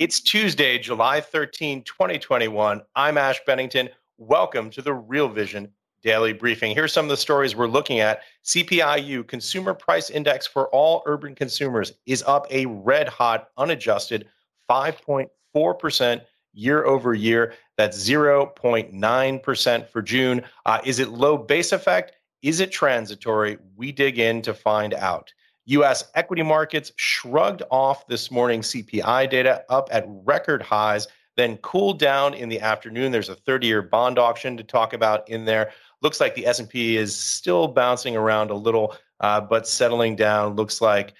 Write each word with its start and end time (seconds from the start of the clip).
It's 0.00 0.18
Tuesday, 0.18 0.78
July 0.78 1.20
13, 1.20 1.82
2021. 1.82 2.80
I'm 2.96 3.18
Ash 3.18 3.38
Bennington. 3.44 3.90
Welcome 4.16 4.70
to 4.70 4.80
the 4.80 4.94
Real 4.94 5.28
Vision 5.28 5.70
Daily 6.02 6.32
Briefing. 6.32 6.74
Here's 6.74 6.94
some 6.94 7.04
of 7.04 7.10
the 7.10 7.18
stories 7.18 7.54
we're 7.54 7.66
looking 7.66 8.00
at. 8.00 8.22
CPIU, 8.42 9.28
Consumer 9.28 9.74
Price 9.74 10.08
Index 10.08 10.46
for 10.46 10.70
all 10.70 11.02
urban 11.04 11.34
consumers, 11.34 11.92
is 12.06 12.24
up 12.26 12.46
a 12.48 12.64
red 12.64 13.08
hot, 13.08 13.48
unadjusted 13.58 14.26
5.4% 14.70 16.22
year 16.54 16.84
over 16.86 17.12
year. 17.12 17.52
That's 17.76 17.98
0.9% 17.98 19.88
for 19.90 20.00
June. 20.00 20.42
Uh, 20.64 20.80
is 20.82 20.98
it 20.98 21.10
low 21.10 21.36
base 21.36 21.72
effect? 21.72 22.12
Is 22.40 22.60
it 22.60 22.72
transitory? 22.72 23.58
We 23.76 23.92
dig 23.92 24.18
in 24.18 24.40
to 24.42 24.54
find 24.54 24.94
out. 24.94 25.30
U.S. 25.66 26.04
equity 26.14 26.42
markets 26.42 26.92
shrugged 26.96 27.62
off 27.70 28.06
this 28.08 28.30
morning 28.30 28.60
CPI 28.60 29.30
data 29.30 29.64
up 29.68 29.88
at 29.92 30.04
record 30.08 30.62
highs, 30.62 31.06
then 31.36 31.56
cooled 31.58 31.98
down 31.98 32.34
in 32.34 32.48
the 32.48 32.60
afternoon. 32.60 33.12
There's 33.12 33.28
a 33.28 33.36
30-year 33.36 33.82
bond 33.82 34.18
auction 34.18 34.56
to 34.56 34.64
talk 34.64 34.92
about 34.92 35.28
in 35.28 35.44
there. 35.44 35.72
Looks 36.02 36.20
like 36.20 36.34
the 36.34 36.46
S&P 36.46 36.96
is 36.96 37.14
still 37.14 37.68
bouncing 37.68 38.16
around 38.16 38.50
a 38.50 38.54
little, 38.54 38.96
uh, 39.20 39.40
but 39.40 39.68
settling 39.68 40.16
down. 40.16 40.56
Looks 40.56 40.80
like 40.80 41.14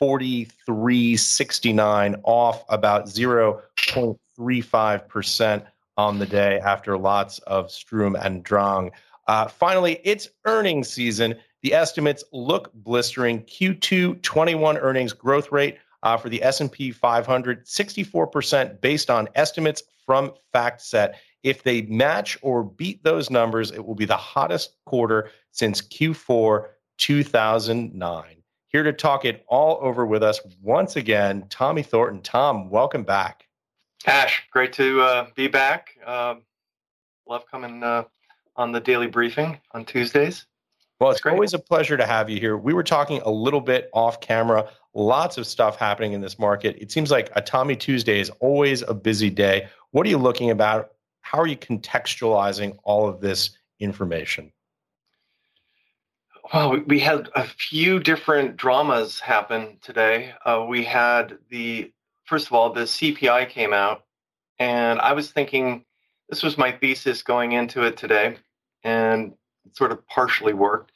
43.69 0.00 2.20
off 2.24 2.64
about 2.68 3.06
0.35 3.06 5.08
percent 5.08 5.64
on 5.96 6.18
the 6.18 6.26
day 6.26 6.58
after 6.58 6.98
lots 6.98 7.38
of 7.40 7.70
Sturm 7.70 8.16
and 8.16 8.42
Drang. 8.42 8.90
Uh, 9.28 9.46
finally, 9.46 10.00
it's 10.02 10.28
earnings 10.46 10.88
season. 10.88 11.36
The 11.62 11.74
estimates 11.74 12.24
look 12.32 12.72
blistering. 12.74 13.42
Q2 13.44 14.22
21 14.22 14.78
earnings 14.78 15.12
growth 15.12 15.52
rate 15.52 15.78
uh, 16.02 16.16
for 16.16 16.28
the 16.28 16.42
S&P 16.42 16.90
500, 16.90 17.64
64% 17.64 18.80
based 18.80 19.10
on 19.10 19.28
estimates 19.34 19.82
from 20.04 20.32
FactSet. 20.52 21.14
If 21.42 21.62
they 21.62 21.82
match 21.82 22.36
or 22.42 22.64
beat 22.64 23.02
those 23.04 23.30
numbers, 23.30 23.70
it 23.70 23.84
will 23.84 23.94
be 23.94 24.04
the 24.04 24.16
hottest 24.16 24.76
quarter 24.86 25.30
since 25.52 25.80
Q4 25.80 26.66
2009. 26.98 28.24
Here 28.66 28.82
to 28.82 28.92
talk 28.92 29.24
it 29.24 29.44
all 29.48 29.78
over 29.82 30.06
with 30.06 30.22
us 30.22 30.40
once 30.60 30.96
again, 30.96 31.44
Tommy 31.50 31.82
Thornton. 31.82 32.22
Tom, 32.22 32.70
welcome 32.70 33.02
back. 33.04 33.46
Ash, 34.06 34.42
great 34.50 34.72
to 34.74 35.00
uh, 35.02 35.26
be 35.36 35.46
back. 35.46 35.90
Uh, 36.04 36.36
love 37.28 37.44
coming 37.50 37.82
uh, 37.82 38.04
on 38.56 38.72
the 38.72 38.80
daily 38.80 39.06
briefing 39.06 39.60
on 39.72 39.84
Tuesdays. 39.84 40.46
Well, 41.02 41.10
it's 41.10 41.20
Great. 41.20 41.32
always 41.32 41.52
a 41.52 41.58
pleasure 41.58 41.96
to 41.96 42.06
have 42.06 42.30
you 42.30 42.38
here. 42.38 42.56
We 42.56 42.72
were 42.72 42.84
talking 42.84 43.20
a 43.24 43.30
little 43.30 43.60
bit 43.60 43.90
off 43.92 44.20
camera, 44.20 44.68
lots 44.94 45.36
of 45.36 45.48
stuff 45.48 45.76
happening 45.76 46.12
in 46.12 46.20
this 46.20 46.38
market. 46.38 46.76
It 46.78 46.92
seems 46.92 47.10
like 47.10 47.28
a 47.34 47.42
Tommy 47.42 47.74
Tuesday 47.74 48.20
is 48.20 48.30
always 48.38 48.82
a 48.82 48.94
busy 48.94 49.28
day. 49.28 49.66
What 49.90 50.06
are 50.06 50.10
you 50.10 50.18
looking 50.18 50.50
about? 50.50 50.92
How 51.22 51.40
are 51.40 51.48
you 51.48 51.56
contextualizing 51.56 52.78
all 52.84 53.08
of 53.08 53.20
this 53.20 53.50
information? 53.80 54.52
Well, 56.54 56.78
we 56.86 57.00
had 57.00 57.28
a 57.34 57.48
few 57.48 57.98
different 57.98 58.56
dramas 58.56 59.18
happen 59.18 59.78
today. 59.82 60.34
Uh, 60.44 60.64
we 60.68 60.84
had 60.84 61.36
the, 61.50 61.90
first 62.26 62.46
of 62.46 62.52
all, 62.52 62.72
the 62.72 62.82
CPI 62.82 63.48
came 63.48 63.72
out, 63.72 64.04
and 64.60 65.00
I 65.00 65.14
was 65.14 65.32
thinking 65.32 65.84
this 66.28 66.44
was 66.44 66.56
my 66.56 66.70
thesis 66.70 67.22
going 67.22 67.50
into 67.50 67.82
it 67.82 67.96
today, 67.96 68.36
and 68.84 69.32
it 69.64 69.76
sort 69.76 69.90
of 69.90 70.06
partially 70.06 70.52
worked. 70.52 70.91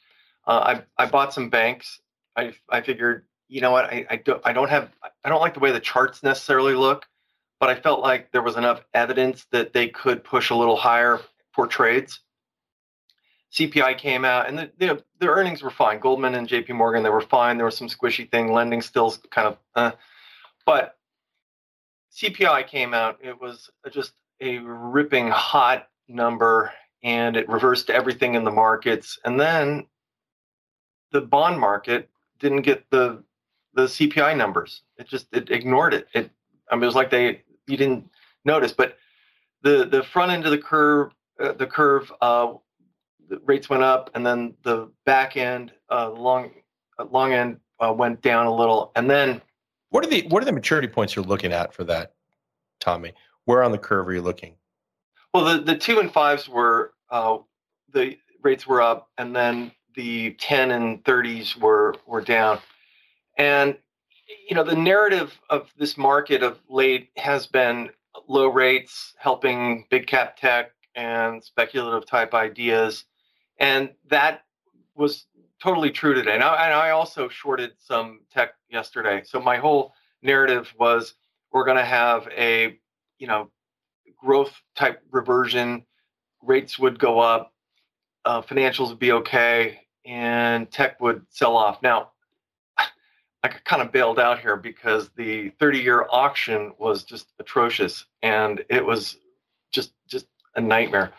Uh, 0.47 0.81
I 0.97 1.03
I 1.03 1.05
bought 1.07 1.33
some 1.33 1.49
banks. 1.49 1.99
I 2.35 2.53
I 2.69 2.81
figured, 2.81 3.25
you 3.49 3.61
know 3.61 3.71
what, 3.71 3.85
I 3.85 4.05
I 4.09 4.15
don't 4.15 4.41
I 4.45 4.53
don't 4.53 4.69
have 4.69 4.89
I 5.23 5.29
don't 5.29 5.41
like 5.41 5.53
the 5.53 5.59
way 5.59 5.71
the 5.71 5.79
charts 5.79 6.23
necessarily 6.23 6.73
look, 6.73 7.05
but 7.59 7.69
I 7.69 7.75
felt 7.75 7.99
like 7.99 8.31
there 8.31 8.41
was 8.41 8.55
enough 8.55 8.81
evidence 8.93 9.45
that 9.51 9.73
they 9.73 9.89
could 9.89 10.23
push 10.23 10.49
a 10.49 10.55
little 10.55 10.77
higher 10.77 11.19
for 11.51 11.67
trades. 11.67 12.21
CPI 13.53 13.97
came 13.97 14.23
out, 14.25 14.47
and 14.47 14.71
the 14.77 15.03
the, 15.19 15.27
earnings 15.27 15.61
were 15.61 15.69
fine. 15.69 15.99
Goldman 15.99 16.35
and 16.35 16.47
J.P. 16.47 16.73
Morgan 16.73 17.03
they 17.03 17.09
were 17.09 17.21
fine. 17.21 17.57
There 17.57 17.65
was 17.65 17.77
some 17.77 17.87
squishy 17.87 18.29
thing. 18.29 18.51
Lending 18.53 18.81
still 18.81 19.15
kind 19.31 19.47
of, 19.47 19.57
uh, 19.75 19.91
but 20.65 20.97
CPI 22.15 22.67
came 22.67 22.93
out. 22.93 23.19
It 23.21 23.39
was 23.39 23.69
just 23.91 24.13
a 24.41 24.59
ripping 24.59 25.29
hot 25.29 25.87
number, 26.07 26.71
and 27.03 27.35
it 27.35 27.49
reversed 27.49 27.89
everything 27.89 28.35
in 28.35 28.43
the 28.43 28.51
markets. 28.51 29.17
And 29.23 29.39
then 29.39 29.87
the 31.11 31.21
bond 31.21 31.59
market 31.59 32.09
didn't 32.39 32.61
get 32.61 32.89
the 32.89 33.23
the 33.73 33.83
CPI 33.83 34.35
numbers. 34.35 34.81
It 34.97 35.07
just 35.07 35.27
it 35.31 35.51
ignored 35.51 35.93
it. 35.93 36.07
It 36.13 36.31
I 36.69 36.75
mean 36.75 36.83
it 36.83 36.87
was 36.87 36.95
like 36.95 37.09
they 37.09 37.43
you 37.67 37.77
didn't 37.77 38.09
notice, 38.45 38.71
but 38.71 38.97
the 39.61 39.85
the 39.85 40.03
front 40.03 40.31
end 40.31 40.45
of 40.45 40.51
the 40.51 40.57
curve 40.57 41.11
uh, 41.39 41.53
the 41.53 41.67
curve 41.67 42.11
uh, 42.21 42.53
the 43.29 43.39
rates 43.45 43.69
went 43.69 43.83
up, 43.83 44.09
and 44.15 44.25
then 44.25 44.55
the 44.63 44.89
back 45.05 45.37
end 45.37 45.71
uh, 45.89 46.11
long 46.11 46.51
uh, 46.97 47.05
long 47.05 47.33
end 47.33 47.59
uh, 47.79 47.93
went 47.93 48.21
down 48.21 48.47
a 48.47 48.53
little, 48.53 48.91
and 48.95 49.09
then 49.09 49.41
what 49.89 50.05
are 50.05 50.09
the 50.09 50.25
what 50.29 50.41
are 50.41 50.45
the 50.45 50.51
maturity 50.51 50.87
points 50.87 51.15
you're 51.15 51.25
looking 51.25 51.53
at 51.53 51.73
for 51.73 51.83
that, 51.85 52.13
Tommy? 52.79 53.13
Where 53.45 53.63
on 53.63 53.71
the 53.71 53.77
curve 53.77 54.07
are 54.07 54.13
you 54.13 54.21
looking? 54.21 54.55
Well, 55.33 55.45
the 55.45 55.63
the 55.63 55.77
two 55.77 55.99
and 55.99 56.11
fives 56.11 56.49
were 56.49 56.93
uh, 57.09 57.37
the 57.91 58.17
rates 58.41 58.67
were 58.67 58.81
up, 58.81 59.09
and 59.17 59.35
then 59.35 59.71
the 59.97 60.31
10 60.39 60.71
and 60.71 61.03
30s 61.03 61.57
were 61.57 61.95
were 62.05 62.21
down. 62.21 62.59
And 63.37 63.77
you 64.47 64.55
know 64.55 64.63
the 64.63 64.75
narrative 64.75 65.37
of 65.49 65.69
this 65.77 65.97
market 65.97 66.43
of 66.43 66.59
late 66.69 67.09
has 67.17 67.47
been 67.47 67.89
low 68.27 68.47
rates 68.47 69.13
helping 69.17 69.85
big 69.89 70.07
cap 70.07 70.37
tech 70.37 70.71
and 70.95 71.43
speculative 71.43 72.07
type 72.07 72.33
ideas. 72.33 73.05
And 73.59 73.89
that 74.09 74.43
was 74.95 75.25
totally 75.61 75.91
true 75.91 76.13
today. 76.13 76.35
And 76.35 76.43
I, 76.43 76.65
and 76.65 76.73
I 76.73 76.91
also 76.91 77.27
shorted 77.27 77.71
some 77.79 78.21
tech 78.31 78.51
yesterday. 78.69 79.23
So 79.25 79.39
my 79.39 79.57
whole 79.57 79.93
narrative 80.21 80.73
was 80.79 81.15
we're 81.51 81.65
going 81.65 81.77
to 81.77 81.85
have 81.85 82.27
a 82.37 82.77
you 83.17 83.27
know 83.27 83.49
growth 84.15 84.53
type 84.75 85.01
reversion. 85.11 85.85
Rates 86.43 86.77
would 86.77 86.99
go 86.99 87.19
up. 87.19 87.51
Uh, 88.25 88.41
financials 88.41 88.89
would 88.89 88.99
be 88.99 89.13
okay 89.13 89.79
and 90.07 90.71
tech 90.71 90.99
would 91.01 91.25
sell 91.29 91.55
off. 91.55 91.83
Now, 91.83 92.11
I 93.43 93.49
kind 93.49 93.81
of 93.81 93.91
bailed 93.91 94.19
out 94.19 94.39
here 94.39 94.55
because 94.55 95.09
the 95.15 95.49
30 95.59 95.79
year 95.79 96.07
auction 96.09 96.73
was 96.79 97.03
just 97.03 97.33
atrocious 97.39 98.05
and 98.23 98.63
it 98.69 98.83
was 98.83 99.17
just 99.71 99.93
just 100.07 100.27
a 100.55 100.61
nightmare. 100.61 101.13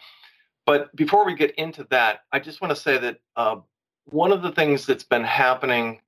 But 0.67 0.95
before 0.97 1.25
we 1.25 1.35
get 1.35 1.55
into 1.57 1.87
that, 1.91 2.25
I 2.33 2.41
just 2.41 2.61
want 2.61 2.75
to 2.75 2.81
say 2.81 2.99
that 2.99 3.21
uh, 3.37 3.57
one 4.07 4.33
of 4.33 4.43
the 4.43 4.53
things 4.53 4.87
that's 4.87 5.05
been 5.05 5.25
happening 5.25 6.01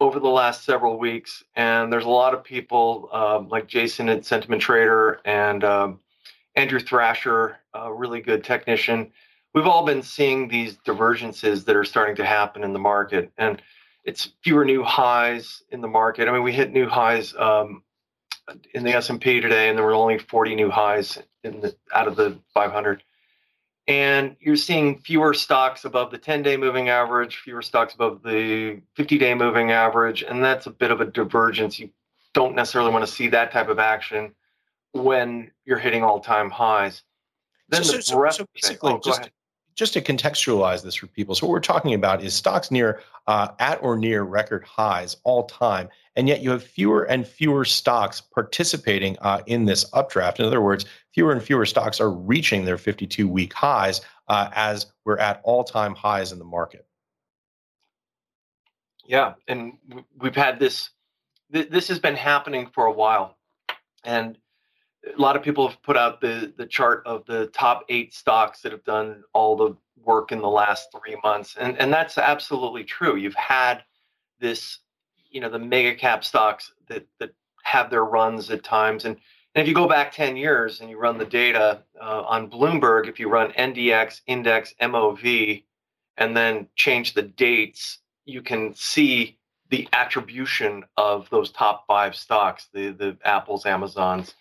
over 0.00 0.18
the 0.18 0.28
last 0.28 0.64
several 0.64 0.98
weeks, 0.98 1.44
and 1.54 1.92
there's 1.92 2.04
a 2.04 2.10
lot 2.10 2.34
of 2.34 2.42
people 2.42 3.08
uh, 3.12 3.40
like 3.40 3.66
Jason 3.68 4.08
at 4.08 4.24
Sentiment 4.24 4.60
Trader 4.60 5.20
and 5.24 5.62
um, 5.64 6.00
Andrew 6.56 6.80
Thrasher, 6.80 7.58
a 7.72 7.92
really 7.92 8.20
good 8.20 8.44
technician, 8.44 9.12
we've 9.54 9.66
all 9.66 9.84
been 9.84 10.02
seeing 10.02 10.48
these 10.48 10.76
divergences 10.84 11.64
that 11.64 11.76
are 11.76 11.84
starting 11.84 12.16
to 12.16 12.24
happen 12.24 12.64
in 12.64 12.72
the 12.72 12.78
market, 12.78 13.32
and 13.38 13.62
it's 14.04 14.32
fewer 14.42 14.64
new 14.64 14.82
highs 14.82 15.62
in 15.70 15.80
the 15.80 15.88
market. 15.88 16.28
I 16.28 16.32
mean, 16.32 16.42
we 16.42 16.52
hit 16.52 16.72
new 16.72 16.88
highs 16.88 17.34
um, 17.36 17.82
in 18.74 18.84
the 18.84 18.92
S 18.92 19.08
and 19.08 19.20
P 19.20 19.40
today, 19.40 19.68
and 19.68 19.78
there 19.78 19.84
were 19.84 19.94
only 19.94 20.18
40 20.18 20.54
new 20.56 20.70
highs 20.70 21.18
in 21.44 21.60
the 21.60 21.74
out 21.94 22.08
of 22.08 22.16
the 22.16 22.38
500. 22.52 23.02
And 23.86 24.36
you're 24.40 24.56
seeing 24.56 24.98
fewer 24.98 25.34
stocks 25.34 25.84
above 25.84 26.10
the 26.10 26.18
10-day 26.18 26.56
moving 26.56 26.88
average, 26.88 27.36
fewer 27.36 27.60
stocks 27.60 27.94
above 27.94 28.22
the 28.22 28.80
50-day 28.98 29.34
moving 29.34 29.72
average, 29.72 30.22
and 30.22 30.42
that's 30.42 30.66
a 30.66 30.70
bit 30.70 30.90
of 30.90 31.02
a 31.02 31.04
divergence. 31.04 31.78
You 31.78 31.90
don't 32.32 32.54
necessarily 32.54 32.90
want 32.90 33.06
to 33.06 33.12
see 33.12 33.28
that 33.28 33.52
type 33.52 33.68
of 33.68 33.78
action 33.78 34.34
when 34.92 35.50
you're 35.66 35.78
hitting 35.78 36.02
all-time 36.02 36.50
highs 36.50 37.02
then 37.68 37.84
so, 37.84 37.96
the 37.96 38.02
so, 38.02 38.30
so 38.30 38.46
basically, 38.54 38.92
oh, 38.92 39.00
just, 39.02 39.30
just 39.74 39.92
to 39.94 40.00
contextualize 40.00 40.82
this 40.82 40.94
for 40.94 41.06
people, 41.06 41.34
so 41.34 41.46
what 41.46 41.52
we're 41.52 41.60
talking 41.60 41.94
about 41.94 42.22
is 42.22 42.34
stocks 42.34 42.70
near 42.70 43.00
uh, 43.26 43.48
at 43.58 43.82
or 43.82 43.96
near 43.96 44.22
record 44.22 44.64
highs 44.64 45.16
all 45.24 45.44
time, 45.44 45.88
and 46.16 46.28
yet 46.28 46.42
you 46.42 46.50
have 46.50 46.62
fewer 46.62 47.04
and 47.04 47.26
fewer 47.26 47.64
stocks 47.64 48.20
participating 48.20 49.16
uh, 49.20 49.42
in 49.46 49.64
this 49.64 49.84
updraft. 49.92 50.38
In 50.38 50.46
other 50.46 50.60
words, 50.60 50.84
fewer 51.12 51.32
and 51.32 51.42
fewer 51.42 51.66
stocks 51.66 52.00
are 52.00 52.10
reaching 52.10 52.64
their 52.64 52.78
52 52.78 53.28
week 53.28 53.52
highs 53.52 54.00
uh, 54.28 54.50
as 54.54 54.86
we're 55.04 55.18
at 55.18 55.40
all 55.42 55.64
time 55.64 55.94
highs 55.94 56.32
in 56.32 56.38
the 56.38 56.44
market. 56.44 56.86
Yeah, 59.06 59.34
and 59.48 59.74
we've 60.18 60.36
had 60.36 60.58
this. 60.58 60.90
This 61.50 61.88
has 61.88 61.98
been 61.98 62.16
happening 62.16 62.68
for 62.74 62.86
a 62.86 62.92
while, 62.92 63.36
and 64.02 64.38
a 65.16 65.20
lot 65.20 65.36
of 65.36 65.42
people 65.42 65.68
have 65.68 65.82
put 65.82 65.96
out 65.96 66.20
the 66.20 66.52
the 66.56 66.66
chart 66.66 67.02
of 67.06 67.24
the 67.26 67.46
top 67.48 67.84
eight 67.88 68.14
stocks 68.14 68.60
that 68.62 68.72
have 68.72 68.84
done 68.84 69.22
all 69.32 69.56
the 69.56 69.76
work 70.02 70.32
in 70.32 70.40
the 70.40 70.48
last 70.48 70.88
three 70.92 71.16
months, 71.22 71.56
and 71.58 71.78
and 71.78 71.92
that's 71.92 72.18
absolutely 72.18 72.84
true. 72.84 73.16
You've 73.16 73.34
had 73.34 73.82
this, 74.40 74.78
you 75.30 75.40
know, 75.40 75.50
the 75.50 75.58
mega 75.58 75.94
cap 75.94 76.24
stocks 76.24 76.72
that 76.88 77.06
that 77.18 77.30
have 77.62 77.90
their 77.90 78.04
runs 78.04 78.50
at 78.50 78.64
times, 78.64 79.04
and 79.04 79.16
and 79.54 79.62
if 79.62 79.68
you 79.68 79.74
go 79.74 79.88
back 79.88 80.12
10 80.12 80.36
years 80.36 80.80
and 80.80 80.90
you 80.90 80.98
run 80.98 81.16
the 81.16 81.24
data 81.24 81.82
uh, 82.00 82.22
on 82.26 82.50
Bloomberg, 82.50 83.08
if 83.08 83.20
you 83.20 83.28
run 83.28 83.52
NDX, 83.52 84.22
index, 84.26 84.74
MOV, 84.80 85.62
and 86.16 86.36
then 86.36 86.66
change 86.74 87.14
the 87.14 87.22
dates, 87.22 87.98
you 88.24 88.42
can 88.42 88.74
see 88.74 89.38
the 89.70 89.88
attribution 89.92 90.84
of 90.96 91.30
those 91.30 91.52
top 91.52 91.86
five 91.86 92.16
stocks 92.16 92.68
the, 92.72 92.90
the 92.90 93.16
Apples, 93.24 93.64
Amazons, 93.64 94.34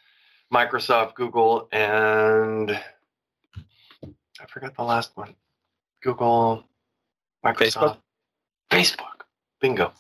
Microsoft, 0.54 1.16
Google, 1.16 1.68
and 1.72 2.72
I 2.72 4.46
forgot 4.48 4.76
the 4.76 4.84
last 4.84 5.18
one. 5.18 5.34
Google, 6.04 6.64
Microsoft, 7.44 7.98
Facebook. 8.70 8.98
Facebook. 8.98 9.24
Bingo. 9.60 9.92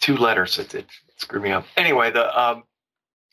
Two 0.00 0.16
letters. 0.16 0.58
It, 0.58 0.74
it, 0.74 0.86
screwed 1.16 1.42
me 1.42 1.52
up. 1.52 1.66
Anyway, 1.76 2.10
the 2.10 2.40
um, 2.40 2.64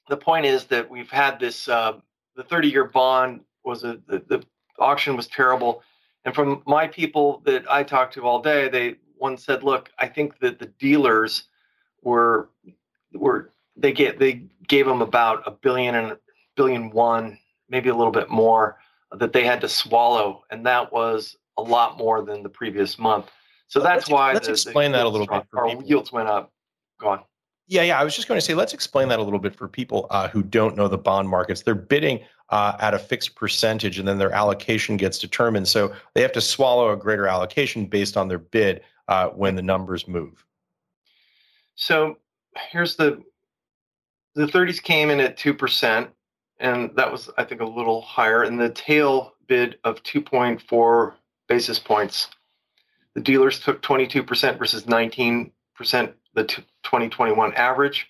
the 0.09 0.17
point 0.17 0.45
is 0.45 0.65
that 0.65 0.89
we've 0.89 1.09
had 1.09 1.39
this. 1.39 1.67
Uh, 1.67 1.93
the 2.35 2.43
30-year 2.43 2.83
bond 2.85 3.41
was 3.63 3.83
a 3.83 3.99
the, 4.07 4.21
the 4.27 4.43
auction 4.77 5.15
was 5.15 5.27
terrible, 5.27 5.81
and 6.25 6.35
from 6.35 6.61
my 6.67 6.85
people 6.85 7.41
that 7.45 7.65
I 7.71 7.81
talked 7.81 8.13
to 8.15 8.23
all 8.23 8.41
day, 8.41 8.69
they 8.69 8.97
one 9.17 9.37
said, 9.37 9.63
"Look, 9.63 9.89
I 9.97 10.07
think 10.07 10.37
that 10.39 10.59
the 10.59 10.67
dealers 10.77 11.45
were 12.03 12.49
were 13.13 13.51
they 13.77 13.91
get 13.91 14.19
they 14.19 14.43
gave 14.67 14.85
them 14.85 15.01
about 15.01 15.43
a 15.45 15.51
billion 15.51 15.95
and 15.95 16.17
billion 16.55 16.89
one, 16.89 17.37
maybe 17.69 17.89
a 17.89 17.95
little 17.95 18.11
bit 18.11 18.29
more 18.29 18.77
that 19.11 19.31
they 19.31 19.45
had 19.45 19.61
to 19.61 19.69
swallow, 19.69 20.43
and 20.51 20.65
that 20.65 20.91
was 20.91 21.37
a 21.57 21.61
lot 21.61 21.97
more 21.97 22.21
than 22.21 22.43
the 22.43 22.49
previous 22.49 22.99
month. 22.99 23.27
So 23.67 23.79
that's 23.79 24.03
let's, 24.03 24.09
why 24.09 24.33
let's 24.33 24.47
the, 24.47 24.53
explain 24.53 24.91
the 24.91 24.99
that 24.99 25.05
a 25.05 25.09
little 25.09 25.27
bit. 25.27 25.43
our 25.53 25.69
people. 25.69 25.83
yields 25.83 26.11
went 26.11 26.27
up. 26.27 26.51
Go 26.99 27.09
on. 27.09 27.23
Yeah, 27.67 27.83
yeah. 27.83 27.99
I 27.99 28.03
was 28.03 28.15
just 28.15 28.27
going 28.27 28.37
to 28.37 28.45
say, 28.45 28.53
let's 28.53 28.73
explain 28.73 29.09
that 29.09 29.19
a 29.19 29.23
little 29.23 29.39
bit 29.39 29.55
for 29.55 29.67
people 29.67 30.07
uh, 30.09 30.29
who 30.29 30.41
don't 30.41 30.75
know 30.77 30.87
the 30.87 30.97
bond 30.97 31.27
markets. 31.27 31.63
They're 31.63 31.75
bidding 31.75 32.21
uh, 32.49 32.77
at 32.79 32.93
a 32.93 32.99
fixed 32.99 33.35
percentage, 33.35 33.99
and 33.99 34.07
then 34.07 34.17
their 34.17 34.31
allocation 34.31 34.95
gets 34.95 35.19
determined. 35.19 35.67
So 35.67 35.93
they 36.13 36.21
have 36.21 36.31
to 36.33 36.41
swallow 36.41 36.91
a 36.91 36.97
greater 36.97 37.27
allocation 37.27 37.85
based 37.85 38.15
on 38.15 38.29
their 38.29 38.39
bid 38.39 38.81
uh, 39.09 39.29
when 39.29 39.55
the 39.55 39.61
numbers 39.61 40.07
move. 40.07 40.45
So 41.75 42.17
here's 42.71 42.95
the 42.95 43.21
the 44.37 44.45
30s 44.45 44.81
came 44.81 45.09
in 45.09 45.19
at 45.19 45.35
2%, 45.35 46.07
and 46.59 46.91
that 46.95 47.11
was, 47.11 47.29
I 47.39 47.43
think, 47.43 47.61
a 47.61 47.65
little 47.65 48.01
higher. 48.01 48.43
And 48.43 48.59
the 48.59 48.69
tail 48.69 49.33
bid 49.47 49.79
of 49.83 50.03
2.4 50.03 51.13
basis 51.47 51.79
points. 51.79 52.29
The 53.15 53.21
dealers 53.21 53.59
took 53.59 53.81
22% 53.81 54.59
versus 54.59 54.83
19%, 54.83 55.51
the 56.35 56.43
2021 56.43 57.53
average. 57.55 58.07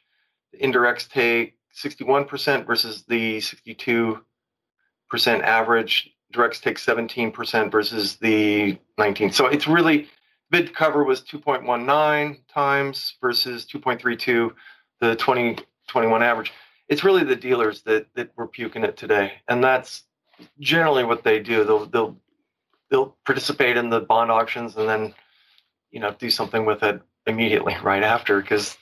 The 0.51 0.59
indirects 0.59 1.09
take 1.09 1.56
61% 1.74 2.68
versus 2.68 3.06
the 3.07 3.38
62% 3.38 4.19
average. 5.13 6.09
Directs 6.33 6.59
take 6.59 6.77
17% 6.77 7.71
versus 7.71 8.18
the 8.18 8.77
19. 8.97 9.31
So 9.31 9.45
it's 9.45 9.65
really 9.65 10.09
bid 10.51 10.75
cover 10.75 11.06
was 11.06 11.21
2.19 11.21 12.39
times 12.53 13.15
versus 13.21 13.65
2.32 13.65 14.51
the 15.00 15.15
2021 15.88 16.24
average. 16.24 16.54
It's 16.89 17.04
really 17.04 17.24
the 17.24 17.36
dealers 17.36 17.81
that 17.84 18.07
that 18.16 18.31
were 18.38 18.48
puking 18.48 18.84
it 18.84 18.98
today, 18.98 19.34
and 19.48 19.63
that's 19.63 20.04
generally 20.60 21.04
what 21.04 21.24
they 21.24 21.39
do. 21.39 21.63
They'll 21.63 21.86
they'll 21.86 22.18
they'll 22.89 23.18
participate 23.25 23.78
in 23.78 23.89
the 23.89 24.01
bond 24.01 24.31
auctions 24.31 24.75
and 24.78 24.88
then 24.88 25.13
you 25.92 26.00
know 26.00 26.16
do 26.18 26.30
something 26.30 26.66
with 26.66 26.84
it 26.84 27.01
immediately 27.25 27.75
right 27.84 28.04
after 28.04 28.42
because 28.42 28.78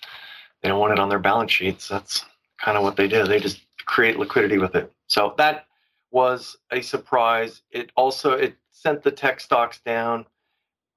they 0.61 0.69
don't 0.69 0.79
want 0.79 0.93
it 0.93 0.99
on 0.99 1.09
their 1.09 1.19
balance 1.19 1.51
sheets. 1.51 1.87
That's 1.87 2.25
kind 2.59 2.77
of 2.77 2.83
what 2.83 2.95
they 2.95 3.07
do. 3.07 3.25
They 3.25 3.39
just 3.39 3.61
create 3.85 4.17
liquidity 4.17 4.57
with 4.57 4.75
it. 4.75 4.91
So 5.07 5.33
that 5.37 5.65
was 6.11 6.57
a 6.71 6.81
surprise. 6.81 7.61
It 7.71 7.91
also 7.95 8.33
it 8.33 8.55
sent 8.71 9.03
the 9.03 9.11
tech 9.11 9.39
stocks 9.39 9.79
down 9.79 10.25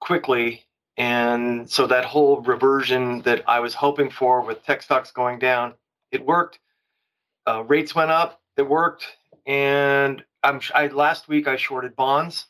quickly 0.01 0.65
and 0.99 1.71
so 1.71 1.87
that 1.87 2.05
whole 2.05 2.41
reversion 2.41 3.23
that 3.23 3.45
I 3.47 3.61
was 3.61 3.73
hoping 3.73 4.11
for 4.11 4.43
with 4.43 4.65
tech 4.65 4.83
stocks 4.83 5.13
going 5.13 5.39
down, 5.39 5.75
it 6.11 6.25
worked. 6.25 6.61
Uh, 7.47 7.65
rates 7.65 7.95
went 7.95 8.11
up, 8.11 8.41
it 8.57 8.63
worked. 8.63 9.07
And 9.47 10.23
I'm 10.43 10.61
I 10.75 10.89
last 10.89 11.29
week 11.29 11.49
I 11.49 11.57
shorted 11.57 11.97
bonds. 11.97 12.47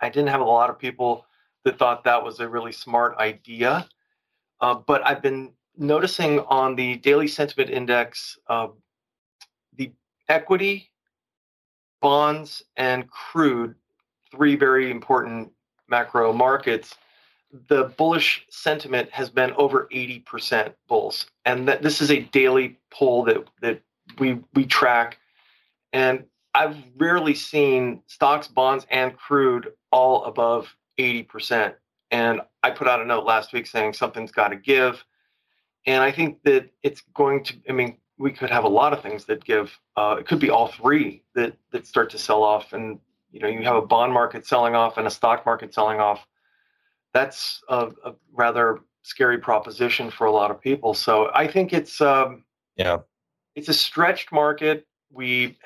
I 0.00 0.08
didn't 0.08 0.28
have 0.28 0.40
a 0.40 0.44
lot 0.44 0.70
of 0.70 0.78
people 0.78 1.26
that 1.64 1.78
thought 1.78 2.04
that 2.04 2.22
was 2.22 2.40
a 2.40 2.48
really 2.48 2.72
smart 2.72 3.16
idea. 3.18 3.88
Uh, 4.60 4.74
but 4.74 5.04
I've 5.06 5.22
been 5.22 5.52
noticing 5.76 6.40
on 6.40 6.76
the 6.76 6.96
daily 6.96 7.28
sentiment 7.28 7.70
index, 7.70 8.38
uh, 8.48 8.68
the 9.76 9.92
equity, 10.28 10.90
bonds, 12.00 12.62
and 12.76 13.10
crude, 13.10 13.74
three 14.30 14.56
very 14.56 14.90
important 14.90 15.50
macro 15.88 16.32
markets, 16.32 16.94
the 17.68 17.84
bullish 17.96 18.46
sentiment 18.50 19.10
has 19.10 19.30
been 19.30 19.52
over 19.52 19.88
80% 19.92 20.74
bulls. 20.88 21.26
And 21.44 21.68
that 21.68 21.82
this 21.82 22.00
is 22.00 22.10
a 22.10 22.20
daily 22.20 22.78
poll 22.90 23.24
that, 23.24 23.44
that 23.60 23.80
we, 24.18 24.40
we 24.54 24.66
track. 24.66 25.18
And 25.92 26.24
I've 26.54 26.76
rarely 26.96 27.34
seen 27.34 28.02
stocks, 28.06 28.48
bonds, 28.48 28.86
and 28.90 29.16
crude 29.16 29.72
all 29.90 30.24
above 30.24 30.74
80%. 30.98 31.74
And 32.10 32.40
I 32.62 32.70
put 32.70 32.88
out 32.88 33.00
a 33.00 33.04
note 33.04 33.24
last 33.24 33.52
week 33.52 33.66
saying 33.66 33.92
something's 33.92 34.32
got 34.32 34.48
to 34.48 34.56
give. 34.56 35.04
And 35.86 36.02
I 36.02 36.10
think 36.10 36.42
that 36.44 36.70
it's 36.82 37.02
going 37.14 37.44
to, 37.44 37.54
I 37.68 37.72
mean, 37.72 37.98
we 38.18 38.32
could 38.32 38.50
have 38.50 38.64
a 38.64 38.68
lot 38.68 38.92
of 38.92 39.02
things 39.02 39.24
that 39.26 39.44
give. 39.44 39.78
Uh, 39.96 40.16
it 40.18 40.26
could 40.26 40.40
be 40.40 40.50
all 40.50 40.68
three 40.68 41.22
that, 41.34 41.54
that 41.72 41.86
start 41.86 42.10
to 42.10 42.18
sell 42.18 42.42
off. 42.42 42.72
And, 42.72 42.98
you 43.30 43.40
know, 43.40 43.48
you 43.48 43.62
have 43.62 43.76
a 43.76 43.82
bond 43.82 44.12
market 44.12 44.46
selling 44.46 44.74
off 44.74 44.96
and 44.96 45.06
a 45.06 45.10
stock 45.10 45.44
market 45.44 45.74
selling 45.74 46.00
off. 46.00 46.26
That's 47.12 47.62
a, 47.68 47.88
a 48.04 48.14
rather 48.32 48.80
scary 49.02 49.38
proposition 49.38 50.10
for 50.10 50.26
a 50.26 50.32
lot 50.32 50.50
of 50.50 50.60
people. 50.60 50.92
So 50.92 51.30
I 51.34 51.46
think 51.46 51.72
it's, 51.72 52.00
um, 52.00 52.44
yeah, 52.76 52.98
it's 53.54 53.68
a 53.68 53.74
stretched 53.74 54.32
market. 54.32 54.86
We, 55.10 55.58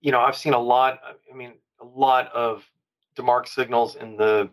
you 0.00 0.12
know, 0.12 0.20
I've 0.20 0.36
seen 0.36 0.52
a 0.52 0.58
lot, 0.58 0.98
I 1.32 1.36
mean, 1.36 1.52
a 1.80 1.84
lot 1.84 2.32
of 2.32 2.64
DeMark 3.16 3.48
signals 3.48 3.96
in 3.96 4.16
the 4.16 4.50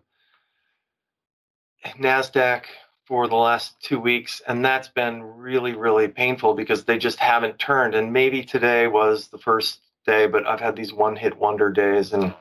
NASDAQ 1.86 2.63
for 3.06 3.28
the 3.28 3.36
last 3.36 3.82
two 3.82 4.00
weeks. 4.00 4.42
And 4.48 4.63
that's 4.63 4.88
been 4.88 5.24
really, 5.24 5.74
really 5.74 6.08
painful 6.08 6.54
because 6.54 6.86
they 6.86 6.98
just 6.98 7.20
haven't 7.20 7.60
turned. 7.60 7.96
And 7.96 8.13
maybe 8.13 8.44
today 8.44 8.88
was 8.88 9.28
the 9.28 9.38
first 9.38 9.80
day, 10.06 10.28
but 10.28 10.48
I've 10.48 10.62
had 10.62 10.75
these 10.75 10.94
one 10.94 11.16
hit 11.16 11.38
wonder 11.38 11.70
days 11.70 12.13
and 12.13 12.34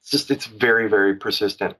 it's 0.00 0.10
just, 0.10 0.30
it's 0.30 0.46
very, 0.46 0.88
very 0.88 1.14
persistent. 1.14 1.76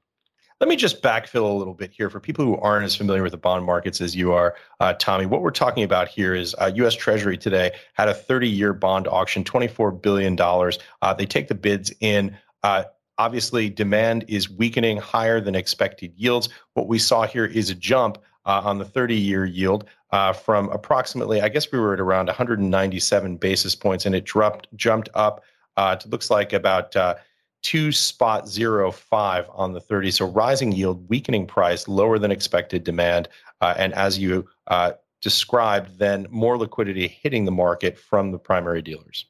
Let 0.61 0.69
me 0.69 0.77
just 0.77 1.03
backfill 1.03 1.51
a 1.51 1.55
little 1.55 1.73
bit 1.73 1.91
here 1.91 2.11
for 2.11 2.21
people 2.21 2.45
who 2.45 2.57
aren't 2.59 2.85
as 2.85 2.95
familiar 2.95 3.23
with 3.23 3.33
the 3.33 3.39
bond 3.39 3.65
markets 3.65 4.03
as 4.03 4.15
you 4.15 4.33
are, 4.33 4.57
uh, 4.79 4.93
Tommy. 4.99 5.25
What 5.25 5.41
we're 5.41 5.51
talking 5.51 5.85
about 5.85 6.07
here 6.07 6.35
is 6.35 6.55
uh, 6.59 6.71
U.S. 6.75 6.95
Treasury 6.95 7.39
today 7.39 7.73
had 7.95 8.09
a 8.09 8.15
30-year 8.15 8.75
bond 8.75 9.09
auction, 9.09 9.43
$24 9.43 10.03
billion. 10.03 10.39
Uh, 10.39 11.15
they 11.15 11.25
take 11.25 11.49
the 11.49 11.55
bids 11.55 11.93
in. 12.01 12.37
Uh, 12.63 12.85
Obviously, 13.21 13.69
demand 13.69 14.25
is 14.29 14.49
weakening 14.49 14.97
higher 14.97 15.43
than 15.43 15.55
expected 15.55 16.11
yields. 16.17 16.49
What 16.73 16.89
we 16.89 16.99
saw 16.99 17.27
here 17.27 17.45
is 17.45 17.69
a 17.69 17.75
jump 17.75 18.17
uh, 18.47 18.63
on 18.65 18.79
the 18.79 18.85
30 18.87 19.15
year 19.15 19.45
yield 19.45 19.85
uh, 20.11 20.33
from 20.33 20.71
approximately, 20.71 21.43
I 21.43 21.51
guess 21.51 21.71
we 21.71 21.79
were 21.79 21.93
at 21.93 22.01
around 22.01 22.29
197 22.29 23.37
basis 23.37 23.75
points, 23.75 24.07
and 24.07 24.15
it 24.15 24.25
dropped, 24.25 24.75
jumped 24.75 25.11
up 25.13 25.45
uh, 25.77 25.97
to 25.97 26.09
looks 26.09 26.31
like 26.31 26.55
about 26.55 26.97
uh, 26.97 27.17
two 27.63 27.93
spot 27.93 28.49
zero 28.49 28.91
five 28.91 29.47
on 29.53 29.73
the 29.73 29.81
30. 29.81 30.11
So 30.11 30.27
rising 30.27 30.73
yield, 30.73 31.09
weakening 31.09 31.47
price, 31.47 31.89
lower 31.89 32.19
than 32.19 32.31
expected 32.31 32.85
demand, 32.85 33.29
uh, 33.61 33.75
and 33.77 33.93
as 33.95 34.19
you 34.19 34.49
uh, 34.67 34.93
described, 35.21 35.99
then 35.99 36.27
more 36.31 36.57
liquidity 36.57 37.09
hitting 37.09 37.45
the 37.45 37.53
market 37.53 37.99
from 37.99 38.33
the 38.33 38.39
primary 38.39 38.83
dealers. 38.83 39.27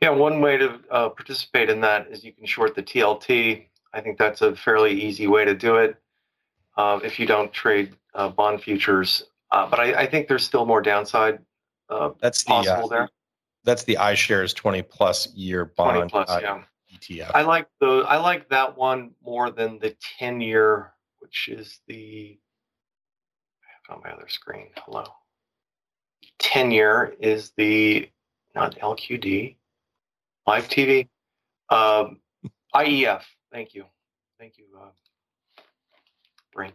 Yeah, 0.00 0.10
one 0.10 0.40
way 0.40 0.58
to 0.58 0.78
uh, 0.90 1.08
participate 1.08 1.70
in 1.70 1.80
that 1.80 2.08
is 2.10 2.22
you 2.22 2.32
can 2.32 2.46
short 2.46 2.74
the 2.74 2.82
TLT. 2.82 3.66
I 3.92 4.00
think 4.00 4.18
that's 4.18 4.42
a 4.42 4.54
fairly 4.54 4.92
easy 4.92 5.26
way 5.26 5.44
to 5.44 5.54
do 5.54 5.76
it 5.76 5.96
uh, 6.76 7.00
if 7.02 7.18
you 7.18 7.26
don't 7.26 7.52
trade 7.52 7.96
uh, 8.14 8.28
bond 8.28 8.62
futures. 8.62 9.24
Uh, 9.50 9.66
but 9.66 9.80
I, 9.80 10.02
I, 10.02 10.06
think 10.06 10.28
there's 10.28 10.44
still 10.44 10.66
more 10.66 10.82
downside 10.82 11.38
uh, 11.88 12.10
that's 12.20 12.42
the, 12.44 12.48
possible 12.48 12.88
there. 12.88 13.08
That's 13.64 13.84
the 13.84 13.94
iShares 13.94 14.54
20 14.54 14.82
plus 14.82 15.32
year 15.34 15.64
bond 15.64 16.10
20 16.10 16.10
plus, 16.10 16.42
yeah. 16.42 16.62
ETF. 16.96 17.30
I 17.34 17.42
like 17.42 17.68
the 17.80 18.04
I 18.08 18.16
like 18.18 18.48
that 18.50 18.76
one 18.76 19.12
more 19.24 19.50
than 19.50 19.78
the 19.78 19.96
10 20.18 20.40
year, 20.40 20.92
which 21.20 21.48
is 21.48 21.80
the 21.86 22.38
on 23.88 24.00
my 24.04 24.10
other 24.10 24.28
screen. 24.28 24.68
Hello. 24.84 25.04
10 26.38 26.70
year 26.70 27.14
is 27.20 27.52
the 27.56 28.08
not 28.54 28.76
LQD, 28.78 29.56
live 30.46 30.68
TV, 30.68 31.08
um, 31.70 32.20
IEF. 32.74 33.22
Thank 33.52 33.74
you. 33.74 33.84
Thank 34.38 34.58
you, 34.58 34.64
uh, 34.78 34.90
Brain. 36.52 36.72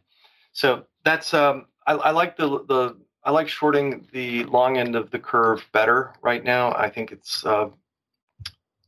So 0.54 0.86
that's 1.04 1.34
um, 1.34 1.66
I, 1.88 1.94
I 1.94 2.12
like 2.12 2.38
the 2.38 2.48
the 2.66 2.98
I 3.24 3.32
like 3.32 3.48
shorting 3.48 4.08
the 4.12 4.46
long 4.46 4.78
end 4.78 4.96
of 4.96 5.12
the 5.12 5.20
curve 5.20 5.64
better 5.74 6.14
right 6.22 6.44
now. 6.44 6.74
I 6.74 6.90
think 6.90 7.12
it's 7.12 7.46
uh, 7.46 7.70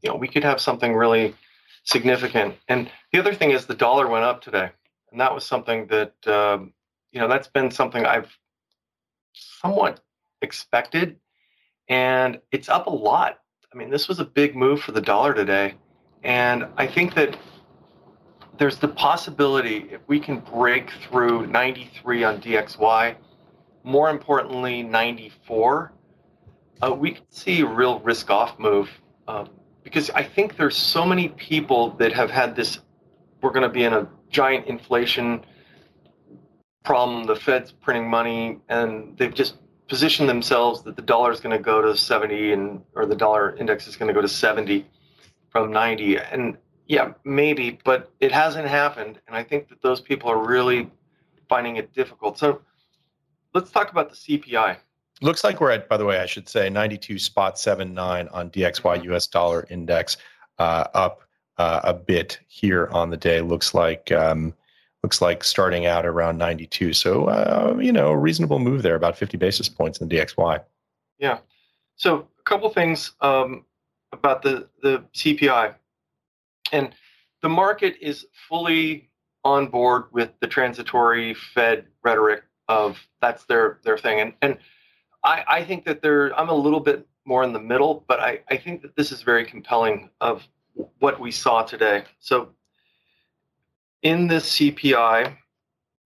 you 0.04 0.10
know 0.10 0.16
we 0.16 0.28
could 0.28 0.44
have 0.44 0.62
something 0.62 0.94
really 0.94 1.34
significant. 1.86 2.56
And 2.68 2.92
the 3.12 3.20
other 3.20 3.34
thing 3.34 3.52
is 3.52 3.66
the 3.66 3.74
dollar 3.74 4.08
went 4.08 4.26
up 4.26 4.42
today, 4.42 4.70
and 5.12 5.20
that 5.20 5.34
was 5.34 5.46
something 5.46 5.88
that 5.88 6.28
um, 6.28 6.74
you 7.12 7.20
know 7.20 7.28
that's 7.28 7.48
been 7.48 7.72
something 7.72 8.06
I've 8.06 8.38
somewhat 9.34 10.02
expected, 10.42 11.18
and 11.88 12.40
it's 12.52 12.70
up 12.70 12.88
a 12.88 12.92
lot. 12.94 13.40
I 13.74 13.78
mean, 13.78 13.90
this 13.90 14.08
was 14.08 14.20
a 14.20 14.26
big 14.26 14.56
move 14.56 14.82
for 14.82 14.92
the 14.92 15.02
dollar 15.02 15.34
today, 15.34 15.76
and 16.24 16.68
I 16.78 16.86
think 16.86 17.16
that 17.16 17.38
there's 18.58 18.78
the 18.78 18.88
possibility 18.88 19.88
if 19.90 20.02
we 20.08 20.20
can 20.20 20.40
break 20.40 20.92
through 20.92 21.48
93 21.48 22.24
on 22.24 22.40
DXY, 22.40 23.16
more 23.84 24.10
importantly 24.12 24.84
94, 24.84 25.92
uh, 26.84 26.94
we 26.94 27.14
could 27.14 27.26
see 27.30 27.62
a 27.62 27.66
real 27.66 28.00
risk-off 28.02 28.60
move 28.60 28.90
um, 29.28 29.50
because 29.84 30.10
I 30.12 30.24
think 30.24 30.58
there's 30.58 30.78
so 30.78 31.06
many 31.06 31.30
people 31.30 31.92
that 31.98 32.13
have 32.13 32.32
had 32.32 32.56
this. 32.56 32.80
We're 33.42 33.52
going 33.52 33.63
to 33.63 33.70
be 33.70 33.84
in 33.84 33.94
a 33.94 34.08
giant 34.30 34.68
inflation 34.68 35.46
problem. 36.84 37.25
The 37.25 37.36
Fed's 37.36 37.72
printing 37.72 38.10
money, 38.10 38.60
and 38.70 39.18
they've 39.18 39.34
just 39.34 39.58
positioned 39.88 40.30
themselves 40.30 40.84
that 40.84 40.96
the 40.96 41.02
dollar 41.02 41.32
is 41.32 41.40
going 41.40 41.56
to 41.56 41.62
go 41.62 41.82
to 41.82 41.96
70 41.96 42.54
and 42.54 42.82
or 42.96 43.06
the 43.06 43.16
dollar 43.16 43.56
index 43.58 43.88
is 43.88 43.96
going 43.96 44.08
to 44.08 44.13
go 44.13 44.22
to 44.22 44.28
70 44.28 44.86
from 45.50 45.72
90 45.72 46.18
and 46.18 46.58
yeah 46.88 47.13
maybe 47.24 47.80
but 47.84 48.12
it 48.20 48.32
hasn't 48.32 48.68
happened 48.68 49.20
and 49.28 49.36
i 49.36 49.44
think 49.44 49.68
that 49.70 49.82
those 49.82 50.02
people 50.02 50.32
are 50.32 50.44
really 50.44 50.90
finding 51.50 51.75
it 51.75 51.94
difficult 51.94 52.40
so 52.40 52.62
let's 53.54 53.72
talk 53.72 53.92
about 53.92 54.10
the 54.10 54.16
cpi 54.16 54.78
looks 55.24 55.44
like 55.44 55.60
we're 55.62 55.72
at 55.72 55.88
by 55.89 55.98
the 55.98 56.06
way 56.06 56.20
i 56.20 56.25
should 56.25 56.48
say 56.48 56.70
92 56.70 57.18
spot 57.18 57.58
79 57.58 58.27
on 58.30 58.50
dxy 58.50 59.06
us 59.12 59.27
dollar 59.27 59.65
index 59.70 60.18
uh, 60.60 60.86
up 60.94 61.22
uh, 61.58 61.82
a 61.84 61.94
bit 61.94 62.39
here 62.48 62.88
on 62.92 63.10
the 63.10 63.18
day 63.18 63.42
looks 63.42 63.74
like 63.74 64.12
um, 64.12 64.53
looks 65.03 65.22
like 65.22 65.44
starting 65.44 65.86
out 65.86 66.06
around 66.06 66.38
92. 66.38 66.94
So, 66.94 67.25
uh, 67.25 67.77
you 67.80 67.92
know, 67.92 68.08
a 68.12 68.18
reasonable 68.18 68.60
move 68.60 68.82
there, 68.82 68.96
about 68.96 69.18
50 69.18 69.38
basis 69.38 69.68
points 69.68 70.00
in 70.00 70.08
the 70.08 70.18
DXY. 70.18 70.63
Yeah. 71.20 71.39
So, 71.98 72.27
a 72.39 72.44
couple 72.44 72.70
things 72.70 73.12
um, 73.22 73.65
about 74.13 74.42
the, 74.42 74.68
the 74.82 75.03
CPI. 75.13 75.75
And 76.72 76.96
the 77.42 77.50
market 77.50 77.98
is 78.01 78.25
fully 78.50 79.10
on 79.44 79.68
board 79.68 80.06
with 80.12 80.32
the 80.39 80.48
transitory 80.48 81.34
Fed 81.34 81.86
rhetoric 82.03 82.44
of 82.70 82.98
that's 83.22 83.44
their, 83.46 83.80
their 83.84 83.98
thing. 83.98 84.22
And, 84.22 84.34
and 84.42 84.58
I, 85.24 85.44
I 85.48 85.63
think 85.63 85.86
that 85.86 86.01
they're, 86.01 86.38
I'm 86.39 86.50
a 86.50 86.56
little 86.56 86.80
bit 86.80 87.08
more 87.25 87.44
in 87.44 87.53
the 87.53 87.60
middle, 87.60 88.03
but 88.08 88.20
I, 88.20 88.42
I 88.50 88.58
think 88.58 88.82
that 88.82 88.96
this 88.96 89.12
is 89.12 89.22
very 89.22 89.46
compelling 89.46 90.10
of 90.20 90.48
what 91.00 91.20
we 91.20 91.32
saw 91.32 91.63
today. 91.63 92.03
So 92.20 92.50
in 94.01 94.27
this 94.27 94.58
CPI, 94.58 95.36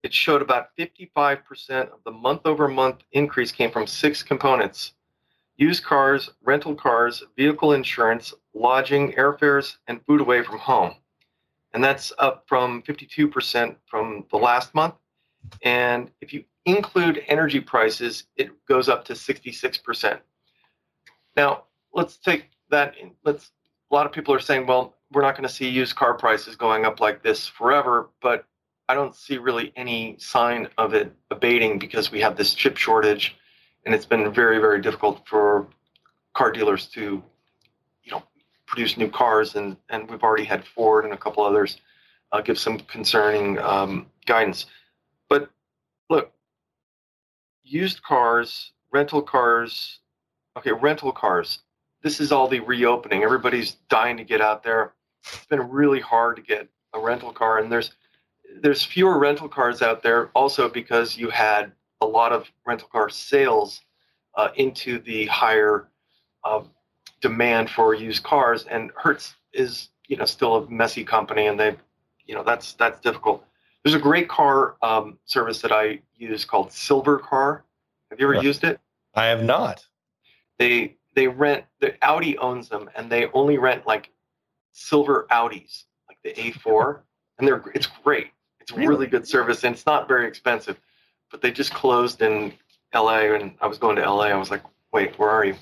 it 0.03 0.13
showed 0.13 0.43
about 0.43 0.77
55% 0.79 1.93
of 1.93 1.99
the 2.05 2.11
month 2.11 2.43
over 2.45 2.69
month 2.69 3.03
increase 3.13 3.51
came 3.51 3.71
from 3.71 3.87
six 3.87 4.23
components 4.23 4.93
used 5.57 5.85
cars, 5.85 6.31
rental 6.45 6.75
cars, 6.75 7.23
vehicle 7.37 7.73
insurance, 7.73 8.35
lodging, 8.55 9.13
airfares, 9.13 9.77
and 9.89 10.05
food 10.05 10.21
away 10.21 10.43
from 10.43 10.59
home. 10.59 10.95
And 11.73 11.83
that's 11.83 12.13
up 12.19 12.45
from 12.47 12.83
52% 12.83 13.77
from 13.87 14.25
the 14.31 14.37
last 14.37 14.75
month. 14.75 14.95
And 15.63 16.11
if 16.21 16.33
you 16.33 16.45
include 16.67 17.23
energy 17.29 17.61
prices, 17.61 18.25
it 18.37 18.51
goes 18.67 18.89
up 18.89 19.05
to 19.07 19.15
66%. 19.15 20.19
Now, 21.37 21.65
let's 21.95 22.17
take 22.19 22.51
that. 22.71 22.95
In, 23.01 23.13
let's. 23.25 23.53
A 23.91 23.95
lot 23.95 24.05
of 24.05 24.11
people 24.11 24.35
are 24.35 24.41
saying, 24.41 24.67
well, 24.67 24.95
we're 25.13 25.23
not 25.23 25.37
going 25.37 25.49
to 25.49 25.55
see 25.55 25.69
used 25.69 25.95
car 25.95 26.15
prices 26.15 26.57
going 26.57 26.85
up 26.85 26.99
like 26.99 27.23
this 27.23 27.47
forever, 27.47 28.11
but 28.21 28.45
I 28.89 28.95
don't 28.95 29.15
see 29.15 29.39
really 29.39 29.73
any 29.77 30.17
sign 30.19 30.69
of 30.77 30.93
it 30.93 31.13
abating 31.31 31.79
because 31.79 32.11
we 32.11 32.21
have 32.21 32.37
this 32.37 32.53
chip 32.53 32.77
shortage, 32.77 33.37
and 33.85 33.95
it's 33.95 34.05
been 34.05 34.33
very, 34.33 34.59
very 34.59 34.81
difficult 34.81 35.23
for 35.29 35.69
car 36.35 36.51
dealers 36.51 36.87
to, 36.87 37.23
you 38.03 38.11
know, 38.11 38.25
produce 38.67 38.97
new 38.97 39.09
cars, 39.09 39.55
and 39.55 39.77
and 39.89 40.11
we've 40.11 40.25
already 40.25 40.45
had 40.45 40.65
Ford 40.67 41.05
and 41.05 41.15
a 41.15 41.17
couple 41.17 41.45
others 41.45 41.81
uh, 42.33 42.41
give 42.41 42.59
some 42.59 42.79
concerning 42.81 43.59
um, 43.59 44.07
guidance. 44.27 44.67
Used 47.67 48.03
cars, 48.03 48.73
rental 48.93 49.23
cars, 49.23 49.99
okay, 50.57 50.73
rental 50.73 51.13
cars. 51.13 51.61
This 52.03 52.21
is 52.21 52.31
all 52.31 52.47
the 52.47 52.61
reopening. 52.61 53.25
Everybody's 53.25 53.73
dying 53.89 54.17
to 54.17 54.25
get 54.25 54.41
out 54.41 54.63
there 54.63 54.95
it's 55.33 55.47
been 55.47 55.69
really 55.71 56.01
hard 56.01 56.37
to 56.37 56.43
get 56.43 56.69
a 56.95 57.01
rental 57.01 57.33
car, 57.33 57.59
and 57.59 57.71
there's 57.71 57.93
there's 58.61 58.83
fewer 58.83 59.19
rental 59.19 59.49
cars 59.49 59.83
out 59.83 60.03
there 60.03 60.29
also 60.35 60.69
because 60.69 61.17
you 61.17 61.29
had 61.31 61.73
a 62.01 62.07
lot 62.07 62.33
of 62.33 62.51
rental 62.65 62.89
car 62.89 63.09
sales 63.09 63.81
uh, 64.37 64.49
into 64.57 64.99
the 65.01 65.27
higher 65.27 65.89
uh, 66.45 66.63
demand 67.21 67.71
for 67.71 67.95
used 67.95 68.23
cars, 68.23 68.65
and 68.71 68.91
Hertz 68.97 69.35
is 69.53 69.91
you 70.09 70.17
know 70.17 70.25
still 70.25 70.57
a 70.57 70.71
messy 70.71 71.05
company, 71.05 71.47
and 71.47 71.59
they 71.59 71.77
you 72.25 72.35
know 72.35 72.43
that's 72.43 72.75
that's 72.75 73.01
difficult. 73.01 73.45
There's 73.83 73.95
a 73.95 74.01
great 74.01 74.29
car 74.29 74.77
um, 74.83 75.19
service 75.27 75.61
that 75.63 75.73
I 75.73 76.01
use 76.17 76.45
called 76.45 76.71
Silvercar. 76.71 77.63
Have 78.11 78.21
you 78.21 78.27
ever 78.31 78.43
used 78.43 78.65
it? 78.65 78.81
I 79.15 79.27
have 79.27 79.43
not. 79.43 79.87
They 80.59 80.97
they 81.15 81.29
rent 81.29 81.65
the 81.81 81.95
Audi 82.03 82.39
owns 82.39 82.69
them, 82.69 82.91
and 82.95 83.11
they 83.11 83.27
only 83.29 83.59
rent 83.59 83.87
like 83.87 84.11
silver 84.73 85.27
Audis, 85.31 85.85
like 86.09 86.19
the 86.23 86.33
A4, 86.35 87.01
and 87.39 87.49
they're 87.49 87.63
it's 87.75 87.89
great. 88.05 88.29
It's 88.61 88.73
really? 88.73 88.89
really 88.89 89.07
good 89.07 89.27
service, 89.27 89.65
and 89.65 89.75
it's 89.75 89.87
not 89.87 90.09
very 90.09 90.27
expensive. 90.27 90.79
But 91.31 91.41
they 91.41 91.51
just 91.51 91.73
closed 91.73 92.23
in 92.23 92.53
L.A. 92.93 93.35
and 93.35 93.55
I 93.61 93.67
was 93.67 93.79
going 93.79 93.97
to 93.97 94.05
L.A. 94.05 94.29
I 94.29 94.37
was 94.37 94.51
like, 94.51 94.63
wait, 94.93 95.19
where 95.19 95.31
are 95.31 95.45
you? 95.45 95.55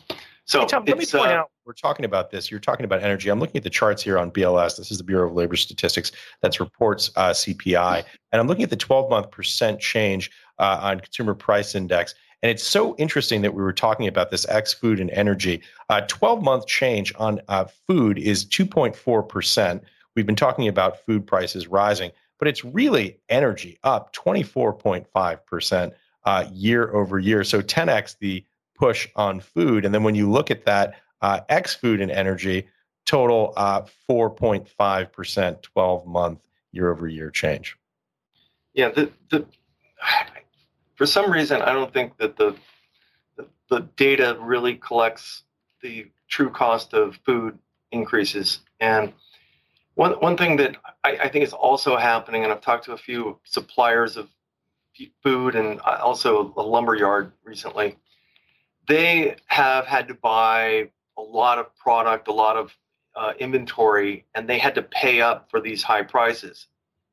So 0.44 0.60
hey, 0.60 0.66
Tom, 0.66 0.84
let 0.86 0.98
me 0.98 1.06
point 1.06 1.32
uh, 1.32 1.34
out 1.34 1.50
we're 1.64 1.72
talking 1.72 2.04
about 2.04 2.30
this. 2.30 2.50
You're 2.50 2.60
talking 2.60 2.84
about 2.84 3.02
energy. 3.02 3.30
I'm 3.30 3.40
looking 3.40 3.56
at 3.56 3.62
the 3.62 3.70
charts 3.70 4.02
here 4.02 4.18
on 4.18 4.30
BLS. 4.30 4.76
This 4.76 4.90
is 4.90 4.98
the 4.98 5.04
Bureau 5.04 5.28
of 5.28 5.34
Labor 5.34 5.56
Statistics 5.56 6.12
that 6.42 6.60
reports 6.60 7.10
uh, 7.16 7.30
CPI, 7.30 8.04
and 8.32 8.40
I'm 8.40 8.46
looking 8.46 8.64
at 8.64 8.70
the 8.70 8.76
12 8.76 9.08
month 9.08 9.30
percent 9.30 9.80
change 9.80 10.30
uh, 10.58 10.78
on 10.82 11.00
Consumer 11.00 11.34
Price 11.34 11.74
Index. 11.74 12.14
And 12.42 12.50
it's 12.50 12.62
so 12.62 12.94
interesting 12.96 13.40
that 13.40 13.54
we 13.54 13.62
were 13.62 13.72
talking 13.72 14.06
about 14.06 14.30
this 14.30 14.46
X 14.48 14.74
food 14.74 15.00
and 15.00 15.10
energy. 15.10 15.62
12 16.08 16.38
uh, 16.38 16.42
month 16.42 16.66
change 16.66 17.14
on 17.16 17.40
uh, 17.48 17.64
food 17.86 18.18
is 18.18 18.44
2.4%. 18.44 19.80
We've 20.14 20.26
been 20.26 20.36
talking 20.36 20.68
about 20.68 21.00
food 21.06 21.26
prices 21.26 21.66
rising, 21.66 22.10
but 22.38 22.46
it's 22.46 22.62
really 22.62 23.18
energy 23.30 23.78
up 23.82 24.14
24.5% 24.14 25.92
uh, 26.26 26.46
year 26.52 26.94
over 26.94 27.18
year. 27.18 27.44
So 27.44 27.62
10x 27.62 28.18
the 28.18 28.44
push 28.74 29.08
on 29.16 29.40
food. 29.40 29.86
And 29.86 29.94
then 29.94 30.02
when 30.02 30.14
you 30.14 30.30
look 30.30 30.50
at 30.50 30.66
that 30.66 30.94
uh, 31.24 31.40
X 31.48 31.74
food 31.74 32.02
and 32.02 32.10
energy, 32.10 32.68
total 33.06 33.54
4.5% 33.56 34.68
uh, 35.38 35.56
12 35.62 36.06
month 36.06 36.40
year 36.70 36.92
over 36.92 37.08
year 37.08 37.30
change. 37.30 37.78
Yeah, 38.74 38.90
the, 38.90 39.10
the 39.30 39.46
for 40.96 41.06
some 41.06 41.30
reason, 41.30 41.62
I 41.62 41.72
don't 41.72 41.92
think 41.94 42.18
that 42.18 42.36
the, 42.36 42.54
the, 43.36 43.46
the 43.70 43.80
data 43.96 44.36
really 44.38 44.74
collects 44.74 45.44
the 45.80 46.08
true 46.28 46.50
cost 46.50 46.92
of 46.92 47.18
food 47.24 47.58
increases. 47.90 48.60
And 48.80 49.14
one 49.94 50.12
one 50.20 50.36
thing 50.36 50.56
that 50.58 50.76
I, 51.04 51.16
I, 51.22 51.28
think 51.28 51.44
is 51.44 51.54
also 51.54 51.96
happening, 51.96 52.42
and 52.42 52.52
I've 52.52 52.60
talked 52.60 52.84
to 52.86 52.92
a 52.92 52.98
few 52.98 53.38
suppliers 53.44 54.18
of 54.18 54.28
food 55.22 55.54
and 55.54 55.80
also 55.80 56.52
a 56.56 56.62
lumber 56.62 56.96
yard 56.96 57.32
recently. 57.44 57.96
They 58.88 59.36
have 59.46 59.86
had 59.86 60.08
to 60.08 60.14
buy 60.14 60.90
a 61.18 61.22
lot 61.22 61.58
of 61.58 61.74
product, 61.76 62.28
a 62.28 62.32
lot 62.32 62.56
of 62.56 62.76
uh, 63.16 63.32
inventory, 63.38 64.26
and 64.34 64.48
they 64.48 64.58
had 64.58 64.74
to 64.74 64.82
pay 64.82 65.20
up 65.20 65.50
for 65.50 65.60
these 65.60 65.82
high 65.82 66.02
prices. 66.02 66.66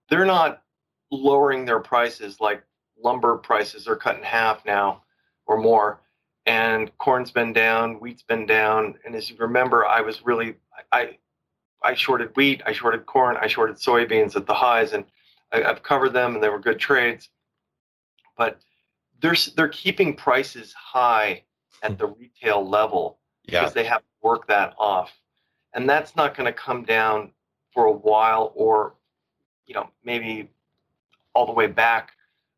They're 0.10 0.26
not 0.26 0.64
lowering 1.12 1.66
their 1.66 1.80
prices 1.80 2.40
like 2.40 2.64
lumber 3.04 3.38
prices 3.38 3.88
are 3.88 3.96
cut 3.96 4.18
in 4.18 4.24
half 4.24 4.66
now 4.66 5.04
or 5.46 5.58
more. 5.58 6.02
And 6.46 6.96
corn's 6.98 7.32
been 7.32 7.54
down, 7.54 7.96
wheat's 7.96 8.24
been 8.24 8.46
down. 8.46 8.96
And 9.06 9.16
as 9.16 9.30
you 9.30 9.36
remember, 9.38 9.86
I 9.86 10.02
was 10.02 10.26
really 10.26 10.56
I 10.92 11.18
I 11.84 11.94
shorted 11.94 12.36
wheat, 12.36 12.62
I 12.66 12.72
shorted 12.72 13.06
corn, 13.06 13.38
I 13.40 13.48
shorted 13.48 13.78
soybeans 13.78 14.36
at 14.36 14.46
the 14.46 14.54
highs, 14.54 14.94
and 14.94 15.06
I, 15.52 15.62
have 15.62 15.84
covered 15.84 16.14
them, 16.14 16.36
and 16.36 16.44
they 16.44 16.50
were 16.50 16.60
good 16.60 16.80
trades. 16.80 17.30
But 18.38 18.60
they're 19.22 19.36
they're 19.56 19.70
keeping 19.70 20.16
prices 20.16 20.74
high 20.74 21.44
at 21.84 21.98
the 21.98 22.08
retail 22.08 22.68
level 22.68 23.20
yeah. 23.52 23.62
because 23.62 23.74
they 23.74 23.84
have 23.84 24.00
to 24.00 24.08
work 24.22 24.48
that 24.48 24.74
off, 24.78 25.12
and 25.74 25.90
that's 25.90 26.16
not 26.16 26.36
going 26.36 26.46
to 26.46 26.54
come 26.54 26.84
down 26.84 27.32
for 27.74 27.86
a 27.86 27.92
while, 27.92 28.52
or 28.56 28.96
you 29.66 29.74
know 29.74 29.90
maybe 30.04 30.50
all 31.34 31.46
the 31.46 31.52
way 31.52 31.68
back 31.68 32.12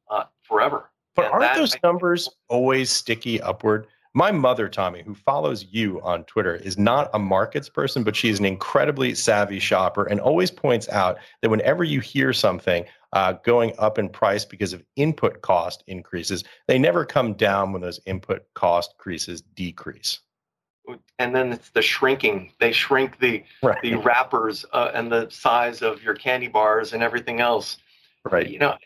uh, 0.09 0.25
forever. 0.41 0.89
But 1.15 1.25
and 1.25 1.33
aren't 1.33 1.41
that, 1.43 1.57
those 1.57 1.75
numbers 1.83 2.29
always 2.49 2.89
sticky 2.89 3.41
upward? 3.41 3.87
My 4.15 4.31
mother, 4.31 4.69
Tommy, 4.69 5.01
who 5.01 5.15
follows 5.15 5.65
you 5.71 5.99
on 6.01 6.23
Twitter, 6.25 6.55
is 6.55 6.77
not 6.77 7.09
a 7.13 7.19
markets 7.19 7.67
person, 7.67 8.03
but 8.03 8.15
she 8.15 8.29
is 8.29 8.37
an 8.37 8.45
incredibly 8.45 9.15
savvy 9.15 9.57
shopper 9.57 10.03
and 10.03 10.19
always 10.19 10.51
points 10.51 10.87
out 10.89 11.17
that 11.41 11.49
whenever 11.49 11.83
you 11.83 11.99
hear 11.99 12.31
something 12.31 12.85
uh, 13.13 13.33
going 13.43 13.73
up 13.79 13.97
in 13.97 14.09
price 14.09 14.45
because 14.45 14.71
of 14.71 14.83
input 14.95 15.41
cost 15.41 15.83
increases, 15.87 16.43
they 16.67 16.77
never 16.77 17.05
come 17.05 17.33
down 17.33 17.71
when 17.71 17.81
those 17.81 17.99
input 18.05 18.45
cost 18.53 18.93
increases 18.99 19.41
decrease. 19.41 20.19
And 21.17 21.35
then 21.35 21.53
it's 21.53 21.69
the 21.69 21.81
shrinking. 21.81 22.51
They 22.59 22.71
shrink 22.73 23.19
the 23.19 23.43
right. 23.61 23.81
the 23.81 23.95
wrappers 23.95 24.65
uh, 24.73 24.91
and 24.93 25.11
the 25.11 25.29
size 25.29 25.81
of 25.81 26.03
your 26.03 26.13
candy 26.13 26.49
bars 26.49 26.93
and 26.93 27.01
everything 27.01 27.39
else. 27.39 27.77
Right. 28.29 28.49
You 28.49 28.59
know, 28.59 28.77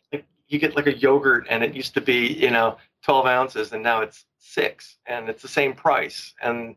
you 0.47 0.59
get 0.59 0.75
like 0.75 0.87
a 0.87 0.95
yogurt, 0.95 1.47
and 1.49 1.63
it 1.63 1.73
used 1.73 1.95
to 1.95 2.01
be 2.01 2.27
you 2.27 2.51
know 2.51 2.77
12 3.03 3.25
ounces, 3.25 3.73
and 3.73 3.81
now 3.81 4.01
it's 4.01 4.25
six 4.47 4.97
and 5.05 5.29
it's 5.29 5.41
the 5.41 5.47
same 5.47 5.73
price 5.73 6.33
and 6.41 6.75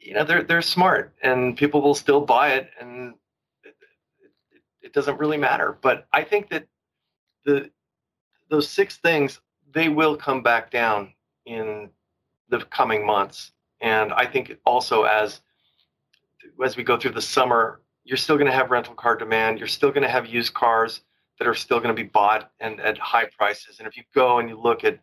you 0.00 0.12
know 0.12 0.24
they're 0.24 0.42
they're 0.42 0.60
smart 0.60 1.14
and 1.22 1.56
people 1.56 1.80
will 1.80 1.94
still 1.94 2.20
buy 2.20 2.50
it 2.50 2.68
and 2.80 3.14
it, 3.62 3.74
it, 4.52 4.62
it 4.82 4.92
doesn't 4.92 5.18
really 5.18 5.36
matter 5.36 5.78
but 5.82 6.06
i 6.12 6.22
think 6.22 6.50
that 6.50 6.66
the 7.44 7.70
those 8.48 8.68
six 8.68 8.96
things 8.96 9.40
they 9.72 9.88
will 9.88 10.16
come 10.16 10.42
back 10.42 10.70
down 10.70 11.12
in 11.46 11.88
the 12.48 12.58
coming 12.66 13.06
months 13.06 13.52
and 13.80 14.12
i 14.12 14.26
think 14.26 14.56
also 14.64 15.04
as 15.04 15.40
as 16.64 16.76
we 16.76 16.82
go 16.82 16.96
through 16.96 17.12
the 17.12 17.22
summer 17.22 17.80
you're 18.04 18.16
still 18.16 18.36
going 18.36 18.50
to 18.50 18.56
have 18.56 18.70
rental 18.70 18.94
car 18.94 19.16
demand 19.16 19.58
you're 19.58 19.68
still 19.68 19.90
going 19.90 20.02
to 20.02 20.08
have 20.08 20.26
used 20.26 20.54
cars 20.54 21.02
that 21.38 21.48
are 21.48 21.54
still 21.54 21.78
going 21.78 21.94
to 21.94 22.02
be 22.02 22.08
bought 22.08 22.50
and 22.60 22.80
at 22.80 22.98
high 22.98 23.26
prices 23.38 23.78
and 23.78 23.88
if 23.88 23.96
you 23.96 24.02
go 24.14 24.38
and 24.38 24.48
you 24.48 24.58
look 24.60 24.84
at 24.84 24.98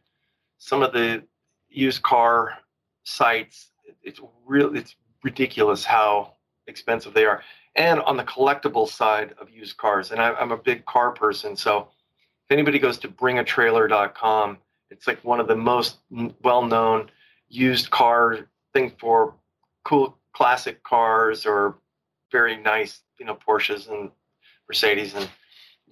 some 0.58 0.82
of 0.82 0.94
the 0.94 1.24
used 1.70 2.02
car 2.04 2.58
sites. 3.04 3.72
It's 4.04 4.20
real. 4.46 4.76
It's 4.76 4.96
ridiculous 5.24 5.84
how 5.84 6.34
expensive 6.68 7.14
they 7.14 7.26
are. 7.26 7.44
And 7.76 8.02
on 8.02 8.18
the 8.18 8.24
collectible 8.24 8.88
side 8.88 9.34
of 9.40 9.50
used 9.50 9.78
cars, 9.78 10.12
and 10.12 10.20
I, 10.20 10.40
am 10.42 10.52
a 10.52 10.58
big 10.58 10.86
car 10.86 11.12
person, 11.12 11.56
so 11.56 11.90
if 12.46 12.52
anybody 12.52 12.80
goes 12.80 12.98
to 13.00 13.08
bringatrailer.com, 13.08 14.58
it's 14.90 15.06
like 15.06 15.24
one 15.24 15.40
of 15.40 15.48
the 15.48 15.56
most 15.56 15.98
well-known 16.44 17.12
used 17.50 17.90
car 17.92 18.48
thing 18.78 18.94
for 19.00 19.34
cool 19.84 20.18
classic 20.34 20.84
cars 20.84 21.46
or 21.46 21.76
very 22.32 22.58
nice, 22.58 23.02
you 23.20 23.26
know, 23.26 23.36
Porsches 23.36 23.90
and 23.90 24.12
Mercedes 24.68 25.16
and 25.16 25.28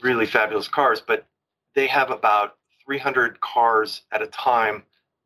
really 0.01 0.25
fabulous 0.25 0.67
cars. 0.67 1.01
But 1.05 1.25
they 1.74 1.87
have 1.87 2.11
about 2.11 2.57
300 2.85 3.41
cars 3.41 4.03
at 4.11 4.21
a 4.21 4.27
time 4.27 4.83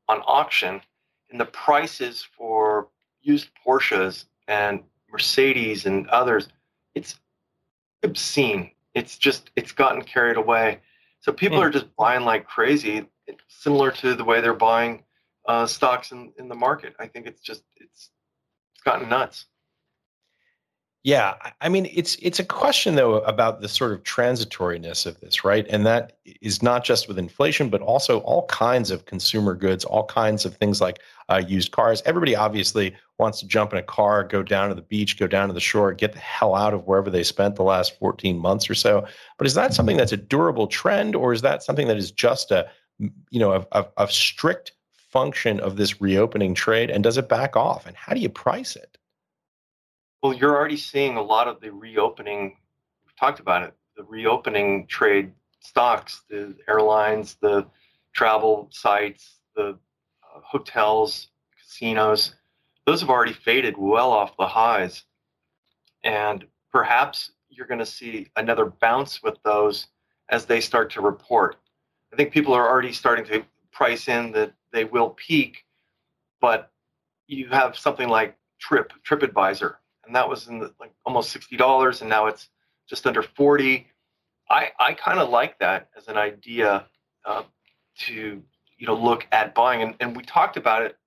on 0.08 0.22
auction, 0.26 0.82
and 1.30 1.40
the 1.40 1.46
prices 1.46 2.26
for 2.38 2.88
used 3.22 3.50
Porsches 3.66 4.26
and 4.48 4.82
Mercedes 5.12 5.86
and 5.86 6.08
others, 6.08 6.48
it's 6.96 7.20
obscene. 8.04 8.72
It's 8.96 9.18
just 9.18 9.52
it's 9.56 9.72
gotten 9.72 10.02
carried 10.02 10.38
away. 10.38 10.80
So 11.20 11.34
people 11.34 11.60
mm. 11.60 11.64
are 11.64 11.70
just 11.70 11.94
buying 11.98 12.24
like 12.24 12.48
crazy, 12.48 13.06
it's 13.28 13.44
similar 13.50 13.92
to 13.92 14.16
the 14.16 14.24
way 14.24 14.40
they're 14.40 14.54
buying 14.54 15.04
uh, 15.50 15.66
stocks 15.66 16.12
in, 16.12 16.32
in 16.38 16.48
the 16.48 16.56
market. 16.56 16.94
I 17.00 17.08
think 17.08 17.26
it's 17.26 17.42
just 17.42 17.64
it's 17.76 18.12
it's 18.74 18.84
gotten 18.84 19.10
nuts. 19.10 19.48
Yeah, 21.02 21.36
I 21.60 21.70
mean 21.70 21.90
it's 21.92 22.18
it's 22.22 22.40
a 22.40 22.44
question 22.44 22.94
though 22.94 23.16
about 23.22 23.62
the 23.62 23.68
sort 23.68 23.94
of 23.94 24.04
transitoriness 24.04 25.08
of 25.08 25.20
this, 25.22 25.44
right? 25.44 25.66
And 25.68 25.88
that 25.88 26.20
is 26.42 26.62
not 26.62 26.84
just 26.84 27.08
with 27.08 27.18
inflation, 27.18 27.70
but 27.70 27.82
also 27.82 28.20
all 28.20 28.46
kinds 28.46 28.92
of 28.92 29.06
consumer 29.06 29.56
goods, 29.56 29.86
all 29.86 30.06
kinds 30.06 30.46
of 30.46 30.56
things 30.56 30.82
like 30.82 31.00
uh, 31.30 31.42
used 31.48 31.72
cars. 31.72 32.04
Everybody 32.06 32.36
obviously 32.36 32.96
wants 33.18 33.40
to 33.40 33.48
jump 33.48 33.74
in 33.74 33.80
a 33.80 33.84
car, 33.84 34.24
go 34.26 34.44
down 34.44 34.70
to 34.70 34.76
the 34.76 34.84
beach, 34.84 35.18
go 35.18 35.26
down 35.26 35.48
to 35.48 35.54
the 35.54 35.60
shore, 35.60 35.94
get 35.94 36.14
the 36.14 36.20
hell 36.20 36.54
out 36.54 36.76
of 36.76 36.86
wherever 36.86 37.10
they 37.10 37.24
spent 37.24 37.56
the 37.56 37.64
last 37.64 37.98
14 37.98 38.38
months 38.38 38.70
or 38.70 38.76
so. 38.76 39.08
But 39.40 39.48
is 39.48 39.56
that 39.56 39.74
something 39.74 39.98
that's 39.98 40.12
a 40.12 40.18
durable 40.18 40.68
trend, 40.68 41.16
or 41.16 41.34
is 41.34 41.42
that 41.42 41.64
something 41.64 41.88
that 41.88 41.98
is 41.98 42.12
just 42.12 42.52
a 42.52 42.70
you 43.00 43.40
know 43.40 43.54
a, 43.54 43.66
a, 43.72 43.86
a 43.98 44.08
strict 44.10 44.74
function 45.10 45.60
of 45.60 45.76
this 45.76 46.02
reopening 46.02 46.54
trade? 46.54 46.90
And 46.90 47.04
does 47.04 47.18
it 47.18 47.30
back 47.30 47.56
off? 47.56 47.86
And 47.86 47.96
how 47.96 48.14
do 48.14 48.20
you 48.20 48.30
price 48.30 48.76
it? 48.76 48.98
Well, 50.22 50.34
you're 50.34 50.56
already 50.56 50.78
seeing 50.78 51.18
a 51.18 51.22
lot 51.22 51.48
of 51.48 51.62
the 51.62 51.72
reopening. 51.72 52.58
We 53.06 53.14
talked 53.20 53.40
about 53.40 53.64
it. 53.64 53.74
The 53.96 54.04
reopening 54.04 54.88
trade 54.88 55.32
stocks, 55.60 56.24
the 56.30 56.56
airlines, 56.68 57.38
the 57.42 57.66
travel 58.14 58.70
sites, 58.72 59.40
the 59.56 59.70
uh, 59.70 60.40
hotels, 60.44 61.30
casinos. 61.62 62.36
Those 62.86 63.02
have 63.02 63.10
already 63.10 63.34
faded 63.34 63.78
well 63.78 64.12
off 64.12 64.36
the 64.38 64.48
highs, 64.48 65.04
and 66.04 66.46
perhaps 66.72 67.32
you're 67.50 67.68
going 67.68 67.80
to 67.80 67.86
see 67.86 68.28
another 68.36 68.66
bounce 68.66 69.22
with 69.22 69.38
those 69.44 69.88
as 70.30 70.46
they 70.46 70.62
start 70.62 70.92
to 70.92 71.02
report. 71.02 71.58
I 72.12 72.16
think 72.16 72.32
people 72.32 72.54
are 72.54 72.68
already 72.68 72.94
starting 72.94 73.26
to 73.26 73.46
price 73.72 74.08
in 74.08 74.32
that 74.32 74.54
they 74.72 74.86
will 74.86 75.12
peak, 75.12 75.66
but 76.42 76.72
you 77.28 77.48
have 77.50 77.78
something 77.78 78.10
like 78.10 78.38
Trip 78.60 78.92
TripAdvisor 79.08 79.76
and 80.10 80.16
that 80.16 80.28
was 80.28 80.48
in 80.48 80.58
the, 80.58 80.74
like 80.80 80.92
almost 81.06 81.30
sixty 81.30 81.56
dollars, 81.56 82.02
and 82.02 82.10
now 82.10 82.26
it's 82.26 82.50
just 82.90 83.06
under 83.06 83.22
forty. 83.22 83.88
I 84.50 84.72
I 84.80 84.94
kind 84.94 85.20
of 85.20 85.30
like 85.30 85.60
that 85.60 85.90
as 85.96 86.08
an 86.08 86.18
idea 86.18 86.88
uh, 87.24 87.44
to 88.00 88.42
you 88.78 88.88
know 88.88 88.96
look 88.96 89.28
at 89.32 89.54
buying, 89.54 89.84
and, 89.84 89.96
and 90.00 90.18
we 90.18 90.24
talked 90.24 90.58
about 90.58 90.82
it. 90.82 90.98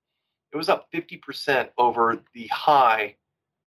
It 0.53 0.57
was 0.57 0.69
up 0.69 0.87
fifty 0.89 1.17
percent 1.17 1.69
over 1.77 2.23
the 2.33 2.47
high 2.47 3.15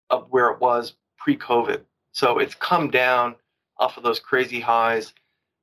of 0.08 0.26
where 0.30 0.48
it 0.48 0.58
was 0.60 0.94
pre-COVID. 1.18 1.82
So 2.12 2.38
it's 2.38 2.54
come 2.54 2.90
down 2.90 3.36
off 3.78 3.98
of 3.98 4.04
those 4.04 4.18
crazy 4.18 4.60
highs, 4.60 5.12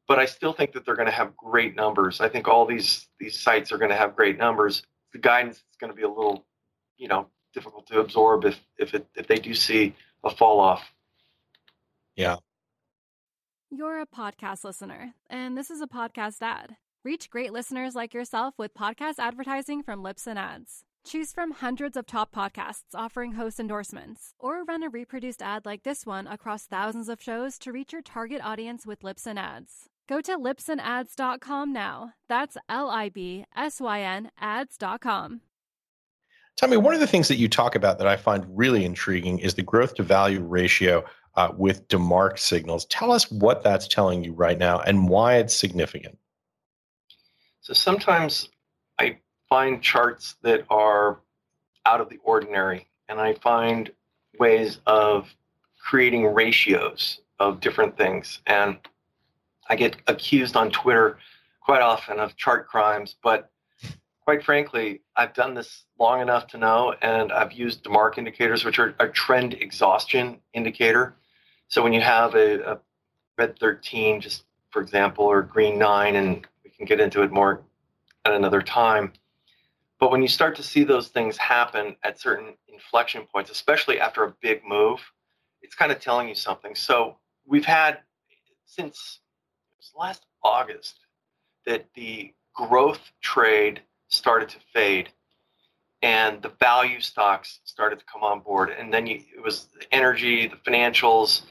but 0.07 0.19
I 0.19 0.25
still 0.25 0.53
think 0.53 0.73
that 0.73 0.85
they're 0.85 0.95
going 0.95 1.07
to 1.07 1.13
have 1.13 1.35
great 1.35 1.75
numbers. 1.75 2.21
I 2.21 2.29
think 2.29 2.47
all 2.47 2.65
these 2.65 3.07
these 3.19 3.39
sites 3.39 3.71
are 3.71 3.77
going 3.77 3.91
to 3.91 3.97
have 3.97 4.15
great 4.15 4.37
numbers. 4.37 4.83
The 5.13 5.19
guidance 5.19 5.57
is 5.57 5.77
going 5.79 5.91
to 5.91 5.95
be 5.95 6.03
a 6.03 6.09
little, 6.09 6.45
you 6.97 7.07
know, 7.07 7.27
difficult 7.53 7.87
to 7.87 7.99
absorb 7.99 8.45
if 8.45 8.59
if 8.77 8.93
it 8.93 9.07
if 9.15 9.27
they 9.27 9.37
do 9.37 9.53
see 9.53 9.95
a 10.23 10.29
fall 10.29 10.59
off. 10.59 10.83
Yeah. 12.15 12.37
You're 13.69 14.01
a 14.01 14.05
podcast 14.05 14.63
listener, 14.63 15.13
and 15.29 15.57
this 15.57 15.71
is 15.71 15.81
a 15.81 15.87
podcast 15.87 16.41
ad. 16.41 16.75
Reach 17.03 17.29
great 17.29 17.51
listeners 17.51 17.95
like 17.95 18.13
yourself 18.13 18.53
with 18.57 18.73
podcast 18.75 19.15
advertising 19.17 19.81
from 19.83 20.03
Libsyn 20.03 20.37
Ads. 20.37 20.85
Choose 21.05 21.33
from 21.33 21.51
hundreds 21.51 21.97
of 21.97 22.05
top 22.05 22.33
podcasts 22.33 22.93
offering 22.93 23.33
host 23.33 23.59
endorsements, 23.59 24.35
or 24.39 24.63
run 24.63 24.83
a 24.83 24.89
reproduced 24.89 25.41
ad 25.41 25.65
like 25.65 25.83
this 25.83 26.05
one 26.05 26.27
across 26.27 26.65
thousands 26.65 27.09
of 27.09 27.21
shows 27.21 27.57
to 27.59 27.73
reach 27.73 27.91
your 27.91 28.01
target 28.01 28.41
audience 28.41 28.85
with 28.85 29.01
Libsyn 29.01 29.37
Ads. 29.37 29.89
Go 30.07 30.21
to 30.21 30.37
libsynads.com 30.37 31.71
now. 31.71 32.13
That's 32.27 32.57
L 32.67 32.89
I 32.89 33.09
B 33.09 33.45
S 33.55 33.79
Y 33.79 34.01
N 34.01 34.31
ads.com. 34.39 35.41
Tell 36.55 36.69
me, 36.69 36.77
one 36.77 36.93
of 36.93 36.99
the 36.99 37.07
things 37.07 37.27
that 37.29 37.37
you 37.37 37.49
talk 37.49 37.75
about 37.75 37.97
that 37.97 38.07
I 38.07 38.15
find 38.15 38.45
really 38.49 38.85
intriguing 38.85 39.39
is 39.39 39.55
the 39.55 39.63
growth 39.63 39.95
to 39.95 40.03
value 40.03 40.41
ratio 40.41 41.03
uh, 41.35 41.51
with 41.57 41.87
DeMark 41.87 42.37
signals. 42.37 42.85
Tell 42.85 43.11
us 43.11 43.31
what 43.31 43.63
that's 43.63 43.87
telling 43.87 44.23
you 44.23 44.33
right 44.33 44.57
now 44.57 44.79
and 44.79 45.09
why 45.09 45.37
it's 45.37 45.55
significant. 45.55 46.17
So 47.61 47.73
sometimes 47.73 48.49
I 48.99 49.17
find 49.49 49.81
charts 49.81 50.35
that 50.43 50.65
are 50.69 51.21
out 51.85 52.01
of 52.01 52.09
the 52.09 52.19
ordinary, 52.23 52.87
and 53.09 53.19
I 53.19 53.33
find 53.35 53.91
ways 54.37 54.79
of 54.85 55.33
creating 55.81 56.25
ratios 56.33 57.19
of 57.39 57.61
different 57.61 57.97
things. 57.97 58.41
And 58.45 58.77
I 59.69 59.75
get 59.75 59.95
accused 60.07 60.55
on 60.55 60.71
Twitter 60.71 61.17
quite 61.61 61.81
often 61.81 62.19
of 62.19 62.35
chart 62.35 62.67
crimes, 62.67 63.15
but 63.23 63.49
quite 64.21 64.43
frankly, 64.43 65.01
I've 65.15 65.33
done 65.33 65.53
this 65.53 65.85
long 65.99 66.21
enough 66.21 66.47
to 66.47 66.57
know, 66.57 66.95
and 67.01 67.31
I've 67.31 67.53
used 67.53 67.83
DeMark 67.83 68.17
indicators, 68.17 68.65
which 68.65 68.79
are 68.79 68.95
a 68.99 69.07
trend 69.07 69.53
exhaustion 69.55 70.39
indicator. 70.53 71.15
So 71.67 71.81
when 71.81 71.93
you 71.93 72.01
have 72.01 72.35
a, 72.35 72.73
a 72.73 72.79
red 73.37 73.57
13, 73.59 74.21
just 74.21 74.43
for 74.69 74.81
example, 74.81 75.25
or 75.25 75.41
green 75.41 75.77
9, 75.77 76.15
and 76.15 76.47
we 76.63 76.69
can 76.69 76.85
get 76.85 76.99
into 76.99 77.21
it 77.21 77.31
more 77.31 77.61
at 78.25 78.33
another 78.33 78.61
time. 78.61 79.13
But 79.99 80.11
when 80.11 80.21
you 80.21 80.27
start 80.27 80.55
to 80.57 80.63
see 80.63 80.83
those 80.83 81.09
things 81.09 81.37
happen 81.37 81.95
at 82.03 82.19
certain 82.19 82.55
inflection 82.67 83.25
points, 83.31 83.51
especially 83.51 83.99
after 83.99 84.23
a 84.23 84.33
big 84.41 84.61
move, 84.65 84.99
it's 85.61 85.75
kind 85.75 85.91
of 85.91 85.99
telling 85.99 86.27
you 86.27 86.35
something. 86.35 86.75
So 86.75 87.17
we've 87.45 87.65
had 87.65 87.99
since 88.65 89.19
last 89.95 90.25
August 90.43 90.99
that 91.65 91.85
the 91.95 92.33
growth 92.53 93.11
trade 93.21 93.81
started 94.07 94.49
to 94.49 94.57
fade 94.73 95.09
and 96.01 96.41
the 96.41 96.49
value 96.59 96.99
stocks 96.99 97.61
started 97.63 97.97
to 97.97 98.05
come 98.05 98.23
on 98.23 98.41
board. 98.41 98.69
And 98.69 98.93
then 98.93 99.07
you, 99.07 99.21
it 99.35 99.41
was 99.41 99.67
the 99.79 99.91
energy, 99.93 100.47
the 100.47 100.57
financials, 100.69 101.43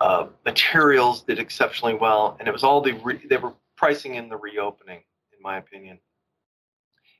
uh, 0.00 0.26
materials 0.44 1.22
did 1.22 1.38
exceptionally 1.38 1.94
well, 1.94 2.36
and 2.38 2.48
it 2.48 2.52
was 2.52 2.62
all 2.62 2.80
the 2.80 2.92
re- 2.92 3.26
they 3.28 3.36
were 3.36 3.54
pricing 3.76 4.14
in 4.14 4.28
the 4.28 4.36
reopening, 4.36 5.02
in 5.32 5.42
my 5.42 5.56
opinion. 5.56 5.98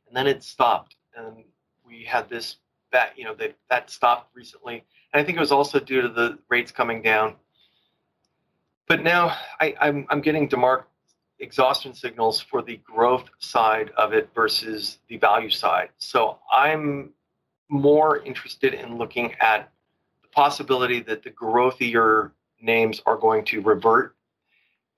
And 0.06 0.16
then 0.16 0.26
it 0.26 0.42
stopped, 0.42 0.96
and 1.16 1.44
we 1.84 2.04
had 2.04 2.28
this 2.28 2.56
that 2.92 3.16
you 3.16 3.24
know 3.24 3.34
that 3.36 3.56
that 3.70 3.90
stopped 3.90 4.34
recently, 4.36 4.84
and 5.12 5.20
I 5.20 5.24
think 5.24 5.38
it 5.38 5.40
was 5.40 5.52
also 5.52 5.80
due 5.80 6.02
to 6.02 6.08
the 6.08 6.38
rates 6.50 6.70
coming 6.70 7.02
down. 7.02 7.36
But 8.88 9.02
now 9.02 9.36
I, 9.60 9.74
I'm 9.80 10.06
I'm 10.10 10.20
getting 10.20 10.48
DeMark 10.48 10.84
exhaustion 11.38 11.94
signals 11.94 12.40
for 12.40 12.62
the 12.62 12.76
growth 12.78 13.28
side 13.38 13.90
of 13.96 14.12
it 14.12 14.30
versus 14.34 14.98
the 15.08 15.18
value 15.18 15.50
side. 15.50 15.90
So 15.98 16.38
I'm 16.50 17.10
more 17.68 18.24
interested 18.24 18.74
in 18.74 18.96
looking 18.96 19.34
at 19.40 19.70
the 20.22 20.28
possibility 20.28 21.00
that 21.00 21.22
the 21.22 21.30
growthier 21.30 22.30
names 22.60 23.02
are 23.06 23.16
going 23.16 23.44
to 23.44 23.60
revert 23.60 24.16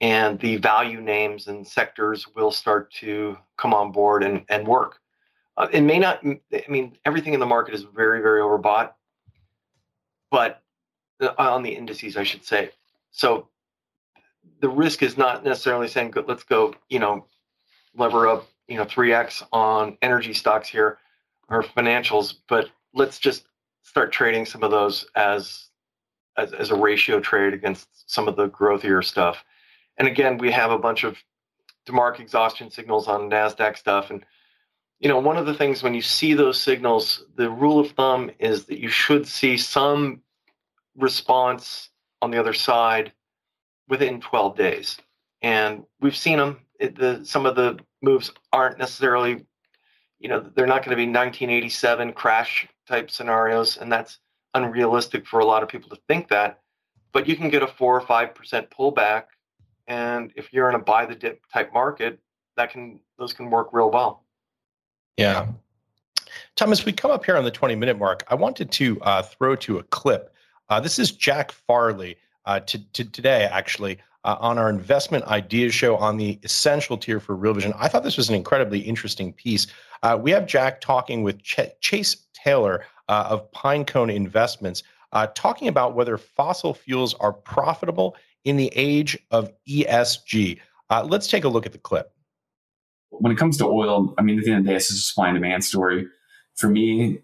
and 0.01 0.39
the 0.39 0.57
value 0.57 1.01
names 1.01 1.49
and 1.49 1.67
sectors 1.67 2.29
will 2.35 2.51
start 2.51 2.93
to 2.93 3.37
come 3.57 3.75
on 3.75 3.91
board 3.91 4.23
and, 4.23 4.45
and 4.49 4.67
work. 4.67 5.01
Uh, 5.57 5.67
it 5.73 5.81
may 5.81 5.99
not, 5.99 6.25
I 6.25 6.65
mean, 6.69 6.97
everything 7.05 7.35
in 7.35 7.41
the 7.41 7.47
market 7.47 7.75
is 7.75 7.83
very, 7.83 8.21
very 8.23 8.41
overbought, 8.41 8.93
but 10.31 10.63
uh, 11.21 11.31
on 11.37 11.65
the 11.65 11.71
indices, 11.71 12.17
I 12.17 12.23
should 12.23 12.45
say. 12.45 12.71
So 13.11 13.49
the 14.61 14.69
risk 14.69 15.03
is 15.03 15.17
not 15.17 15.45
necessarily 15.45 15.89
saying 15.89 16.15
let's 16.27 16.45
go, 16.45 16.75
you 16.89 16.99
know, 16.99 17.27
lever 17.95 18.29
up, 18.29 18.49
you 18.67 18.77
know, 18.77 18.85
3x 18.85 19.43
on 19.53 19.97
energy 20.03 20.33
stocks 20.33 20.69
here 20.69 20.99
or 21.49 21.63
financials, 21.63 22.35
but 22.49 22.71
let's 22.95 23.19
just 23.19 23.47
start 23.83 24.13
trading 24.13 24.45
some 24.45 24.63
of 24.63 24.71
those 24.71 25.07
as 25.15 25.69
as, 26.37 26.53
as 26.53 26.71
a 26.71 26.77
ratio 26.77 27.19
trade 27.21 27.53
against 27.53 27.89
some 28.11 28.29
of 28.29 28.37
the 28.37 28.49
growthier 28.49 29.05
stuff. 29.05 29.45
And 29.97 30.07
again, 30.07 30.39
we 30.39 30.53
have 30.53 30.71
a 30.71 30.79
bunch 30.79 31.03
of 31.03 31.19
DeMark 31.87 32.21
exhaustion 32.21 32.71
signals 32.71 33.09
on 33.09 33.29
NASDAQ 33.29 33.77
stuff. 33.77 34.11
And, 34.11 34.25
you 35.01 35.09
know, 35.09 35.19
one 35.19 35.37
of 35.37 35.47
the 35.47 35.55
things 35.55 35.83
when 35.83 35.95
you 35.95 36.03
see 36.03 36.35
those 36.35 36.61
signals, 36.61 37.25
the 37.35 37.51
rule 37.51 37.81
of 37.81 37.91
thumb 37.91 38.31
is 38.39 38.67
that 38.67 38.79
you 38.79 38.89
should 38.89 39.27
see 39.27 39.57
some 39.57 40.23
response 40.97 41.91
on 42.23 42.31
the 42.31 42.39
other 42.39 42.55
side 42.55 43.13
within 43.89 44.21
12 44.21 44.57
days. 44.57 44.99
And 45.43 45.85
we've 46.01 46.17
seen 46.17 46.39
them. 46.39 46.61
It, 46.79 46.97
the, 46.97 47.25
some 47.25 47.47
of 47.47 47.57
the 47.57 47.79
moves 48.03 48.33
aren't 48.53 48.79
necessarily, 48.79 49.47
you 50.19 50.29
know, 50.29 50.41
they're 50.55 50.67
not 50.67 50.85
going 50.85 50.91
to 50.91 50.97
be 50.97 51.07
1987 51.07 52.13
crash 52.13 52.69
type 52.87 53.11
scenarios. 53.11 53.77
And 53.77 53.91
that's 53.91 54.19
unrealistic 54.55 55.27
for 55.27 55.41
a 55.41 55.45
lot 55.45 55.63
of 55.63 55.69
people 55.69 55.89
to 55.91 55.99
think 56.09 56.29
that. 56.29 56.61
But 57.13 57.29
you 57.29 57.37
can 57.37 57.49
get 57.49 57.63
a 57.63 57.67
four 57.67 57.97
or 57.97 58.01
five 58.01 58.35
percent 58.35 58.71
pullback, 58.71 59.25
and 59.87 60.33
if 60.37 60.53
you're 60.53 60.69
in 60.69 60.75
a 60.75 60.79
buy 60.79 61.07
the 61.07 61.15
dip 61.15 61.41
type 61.53 61.73
market, 61.73 62.19
that 62.57 62.71
can 62.71 63.01
those 63.19 63.33
can 63.33 63.51
work 63.51 63.71
real 63.73 63.91
well. 63.91 64.25
Yeah. 65.17 65.47
Thomas, 66.55 66.85
we 66.85 66.93
come 66.93 67.11
up 67.11 67.25
here 67.25 67.37
on 67.37 67.45
the 67.45 67.51
20 67.51 67.75
minute 67.75 67.99
mark. 67.99 68.25
I 68.29 68.35
wanted 68.35 68.71
to 68.73 69.01
uh, 69.01 69.23
throw 69.23 69.57
to 69.57 69.79
a 69.79 69.83
clip. 69.85 70.35
Uh, 70.69 70.79
this 70.79 70.99
is 70.99 71.13
Jack 71.13 71.51
Farley 71.51 72.17
uh, 72.49 72.61
to, 72.61 72.79
to 72.95 73.05
today, 73.05 73.45
actually, 73.45 73.99
uh, 74.25 74.37
on 74.41 74.59
our 74.59 74.71
investment 74.71 75.23
ideas 75.27 75.75
show 75.75 75.97
on 75.97 76.17
the 76.17 76.41
essential 76.43 76.97
tier 76.97 77.21
for 77.21 77.37
Real 77.37 77.53
Vision. 77.53 77.75
I 77.77 77.89
thought 77.89 78.03
this 78.03 78.17
was 78.17 78.31
an 78.31 78.35
incredibly 78.35 78.81
interesting 78.81 79.35
piece. 79.35 79.67
Uh, 80.03 80.19
we 80.21 80.31
have 80.31 80.47
Jack 80.47 80.81
talking 80.81 81.23
with 81.23 81.41
Ch- 81.43 81.71
Chase 81.81 82.17
Taylor 82.33 82.85
uh, 83.09 83.27
of 83.29 83.53
Pinecone 83.53 84.13
Investments, 84.13 84.83
uh, 85.13 85.27
talking 85.35 85.69
about 85.69 85.95
whether 85.95 86.17
fossil 86.17 86.73
fuels 86.73 87.13
are 87.15 87.35
profitable 87.35 88.17
in 88.45 88.57
the 88.57 88.73
age 88.75 89.19
of 89.31 89.53
ESG. 89.69 90.59
Let's 91.05 91.27
take 91.27 91.45
a 91.45 91.49
look 91.49 91.67
at 91.67 91.73
the 91.73 91.79
clip. 91.79 92.13
When 93.11 93.31
it 93.31 93.37
comes 93.37 93.59
to 93.59 93.67
oil, 93.67 94.15
I 94.17 94.23
mean, 94.23 94.39
at 94.39 94.45
the 94.45 94.53
end 94.53 94.61
of 94.61 94.65
the 94.65 94.71
day, 94.71 94.77
it's 94.77 94.91
a 94.91 94.95
supply 94.95 95.29
and 95.29 95.37
demand 95.37 95.65
story. 95.65 96.07
For 96.57 96.69
me, 96.69 97.19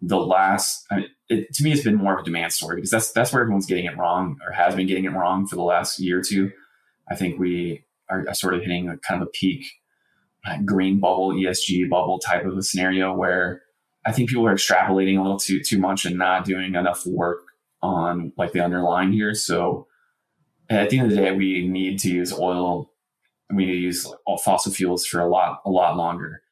the 0.00 0.18
last, 0.18 0.84
I 0.90 0.96
mean, 0.96 1.06
it, 1.28 1.52
to 1.54 1.64
me, 1.64 1.72
it's 1.72 1.82
been 1.82 1.96
more 1.96 2.14
of 2.14 2.20
a 2.20 2.24
demand 2.24 2.52
story 2.52 2.76
because 2.76 2.90
that's 2.90 3.12
that's 3.12 3.32
where 3.32 3.42
everyone's 3.42 3.66
getting 3.66 3.86
it 3.86 3.96
wrong 3.96 4.38
or 4.46 4.52
has 4.52 4.74
been 4.74 4.86
getting 4.86 5.04
it 5.04 5.12
wrong 5.12 5.46
for 5.46 5.56
the 5.56 5.62
last 5.62 5.98
year 5.98 6.18
or 6.18 6.22
two. 6.22 6.52
I 7.10 7.14
think 7.14 7.38
we 7.38 7.84
are, 8.10 8.32
sort 8.34 8.54
of 8.54 8.60
hitting 8.60 8.88
a 8.88 8.98
kind 8.98 9.22
of 9.22 9.28
a 9.28 9.30
peak 9.30 9.64
uh, 10.46 10.58
green 10.64 11.00
bubble, 11.00 11.32
ESG 11.32 11.88
bubble 11.88 12.18
type 12.18 12.44
of 12.44 12.56
a 12.56 12.62
scenario 12.62 13.14
where 13.14 13.62
I 14.06 14.12
think 14.12 14.28
people 14.28 14.46
are 14.46 14.54
extrapolating 14.54 15.18
a 15.18 15.22
little 15.22 15.38
too 15.38 15.60
too 15.60 15.78
much 15.78 16.04
and 16.04 16.18
not 16.18 16.44
doing 16.44 16.74
enough 16.74 17.06
work 17.06 17.42
on 17.82 18.32
like 18.36 18.52
the 18.52 18.60
underlying 18.60 19.12
here. 19.12 19.34
So 19.34 19.86
at 20.68 20.90
the 20.90 20.98
end 20.98 21.10
of 21.10 21.16
the 21.16 21.22
day, 21.22 21.32
we 21.32 21.66
need 21.66 21.98
to 22.00 22.10
use 22.10 22.32
oil. 22.32 22.90
We 23.50 23.66
need 23.66 23.72
to 23.72 23.78
use 23.78 24.12
fossil 24.42 24.72
fuels 24.72 25.06
for 25.06 25.20
a 25.20 25.28
lot 25.28 25.60
a 25.64 25.70
lot 25.70 25.96
longer. 25.96 26.42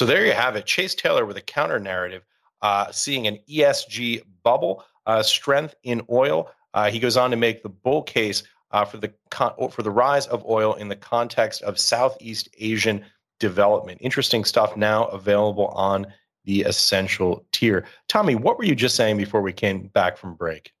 So 0.00 0.06
there 0.06 0.24
you 0.24 0.32
have 0.32 0.56
it. 0.56 0.64
Chase 0.64 0.94
Taylor 0.94 1.26
with 1.26 1.36
a 1.36 1.42
counter 1.42 1.78
narrative, 1.78 2.24
uh, 2.62 2.90
seeing 2.90 3.26
an 3.26 3.38
ESG 3.46 4.22
bubble, 4.42 4.82
uh, 5.04 5.22
strength 5.22 5.74
in 5.82 6.00
oil. 6.08 6.50
Uh, 6.72 6.90
he 6.90 6.98
goes 6.98 7.18
on 7.18 7.30
to 7.30 7.36
make 7.36 7.62
the 7.62 7.68
bull 7.68 8.02
case 8.02 8.42
uh, 8.70 8.82
for 8.82 8.96
the 8.96 9.12
con- 9.30 9.52
for 9.70 9.82
the 9.82 9.90
rise 9.90 10.26
of 10.28 10.42
oil 10.46 10.72
in 10.76 10.88
the 10.88 10.96
context 10.96 11.60
of 11.60 11.78
Southeast 11.78 12.48
Asian 12.56 13.04
development. 13.40 13.98
Interesting 14.00 14.42
stuff 14.42 14.74
now 14.74 15.04
available 15.08 15.66
on 15.66 16.06
the 16.46 16.62
essential 16.62 17.44
tier. 17.52 17.84
Tommy, 18.08 18.34
what 18.36 18.56
were 18.56 18.64
you 18.64 18.74
just 18.74 18.96
saying 18.96 19.18
before 19.18 19.42
we 19.42 19.52
came 19.52 19.88
back 19.88 20.16
from 20.16 20.34
break? 20.34 20.72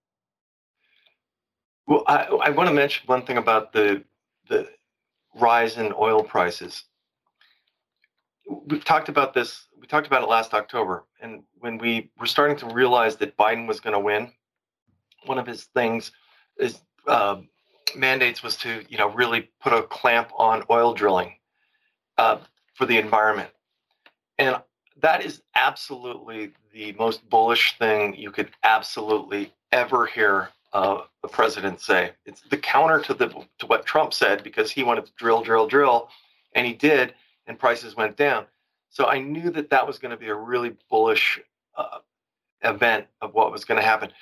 Well, 1.86 2.04
I, 2.06 2.24
I 2.24 2.48
want 2.48 2.70
to 2.70 2.74
mention 2.74 3.02
one 3.04 3.26
thing 3.26 3.36
about 3.36 3.74
the 3.74 4.02
the 4.48 4.66
rise 5.34 5.76
in 5.76 5.92
oil 5.98 6.24
prices. 6.24 6.84
We've 8.66 8.84
talked 8.84 9.08
about 9.08 9.34
this. 9.34 9.66
We 9.78 9.86
talked 9.86 10.06
about 10.06 10.22
it 10.22 10.28
last 10.28 10.54
October, 10.54 11.04
and 11.20 11.42
when 11.58 11.78
we 11.78 12.10
were 12.18 12.26
starting 12.26 12.56
to 12.58 12.66
realize 12.66 13.16
that 13.16 13.36
Biden 13.36 13.68
was 13.68 13.80
going 13.80 13.94
to 13.94 14.00
win, 14.00 14.32
one 15.26 15.38
of 15.38 15.46
his 15.46 15.64
things 15.64 16.12
is 16.58 16.80
uh, 17.06 17.36
mandates 17.94 18.42
was 18.42 18.56
to 18.56 18.84
you 18.88 18.98
know 18.98 19.10
really 19.10 19.50
put 19.60 19.72
a 19.72 19.82
clamp 19.82 20.30
on 20.36 20.64
oil 20.70 20.94
drilling 20.94 21.34
uh, 22.18 22.38
for 22.74 22.86
the 22.86 22.98
environment. 22.98 23.50
And 24.38 24.56
that 25.00 25.24
is 25.24 25.42
absolutely 25.54 26.52
the 26.72 26.92
most 26.92 27.28
bullish 27.28 27.78
thing 27.78 28.14
you 28.14 28.30
could 28.30 28.50
absolutely 28.62 29.52
ever 29.72 30.06
hear 30.06 30.48
uh, 30.72 31.02
the 31.22 31.28
president 31.28 31.80
say. 31.80 32.12
It's 32.26 32.42
the 32.42 32.56
counter 32.56 33.00
to 33.00 33.14
the 33.14 33.28
to 33.58 33.66
what 33.66 33.86
Trump 33.86 34.12
said 34.12 34.42
because 34.42 34.70
he 34.70 34.82
wanted 34.82 35.06
to 35.06 35.12
drill, 35.16 35.42
drill, 35.42 35.66
drill, 35.66 36.08
and 36.54 36.66
he 36.66 36.72
did, 36.72 37.14
and 37.50 37.58
prices 37.58 37.96
went 37.96 38.16
down. 38.16 38.46
So 38.90 39.06
I 39.06 39.18
knew 39.18 39.50
that 39.50 39.70
that 39.70 39.86
was 39.86 39.98
going 39.98 40.12
to 40.12 40.16
be 40.16 40.28
a 40.28 40.34
really 40.34 40.76
bullish 40.88 41.40
uh, 41.76 41.98
event 42.62 43.06
of 43.20 43.34
what 43.34 43.50
was 43.50 43.64
going 43.64 43.80
to 43.80 43.86
happen. 43.86 44.12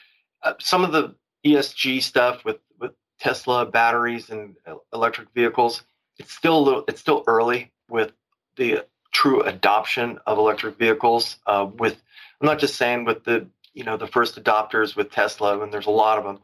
Uh, 0.42 0.54
some 0.58 0.82
of 0.82 0.92
the 0.92 1.14
ESG 1.44 2.02
stuff 2.02 2.44
with 2.44 2.58
with 2.80 2.92
Tesla 3.20 3.66
batteries 3.66 4.30
and 4.30 4.56
electric 4.94 5.28
vehicles, 5.34 5.82
it's 6.18 6.32
still 6.32 6.84
it's 6.88 7.00
still 7.00 7.22
early 7.26 7.70
with 7.90 8.12
the 8.56 8.86
true 9.12 9.42
adoption 9.42 10.18
of 10.26 10.38
electric 10.38 10.78
vehicles. 10.78 11.36
Uh, 11.46 11.68
with 11.78 12.00
I'm 12.40 12.46
not 12.46 12.58
just 12.58 12.76
saying 12.76 13.04
with 13.04 13.24
the 13.24 13.46
you 13.74 13.84
know 13.84 13.98
the 13.98 14.06
first 14.06 14.42
adopters 14.42 14.96
with 14.96 15.10
Tesla, 15.10 15.60
and 15.60 15.72
there's 15.72 15.86
a 15.86 15.90
lot 15.90 16.18
of 16.18 16.24
them, 16.24 16.38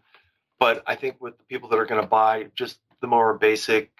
but 0.59 0.83
I 0.87 0.97
think 0.97 1.17
with 1.19 1.39
the 1.39 1.45
people 1.45 1.71
that 1.71 1.79
are 1.79 1.87
going 1.87 2.03
to 2.03 2.07
buy 2.07 2.49
just 2.55 2.79
the 3.01 3.07
more 3.07 3.39
basic 3.39 3.91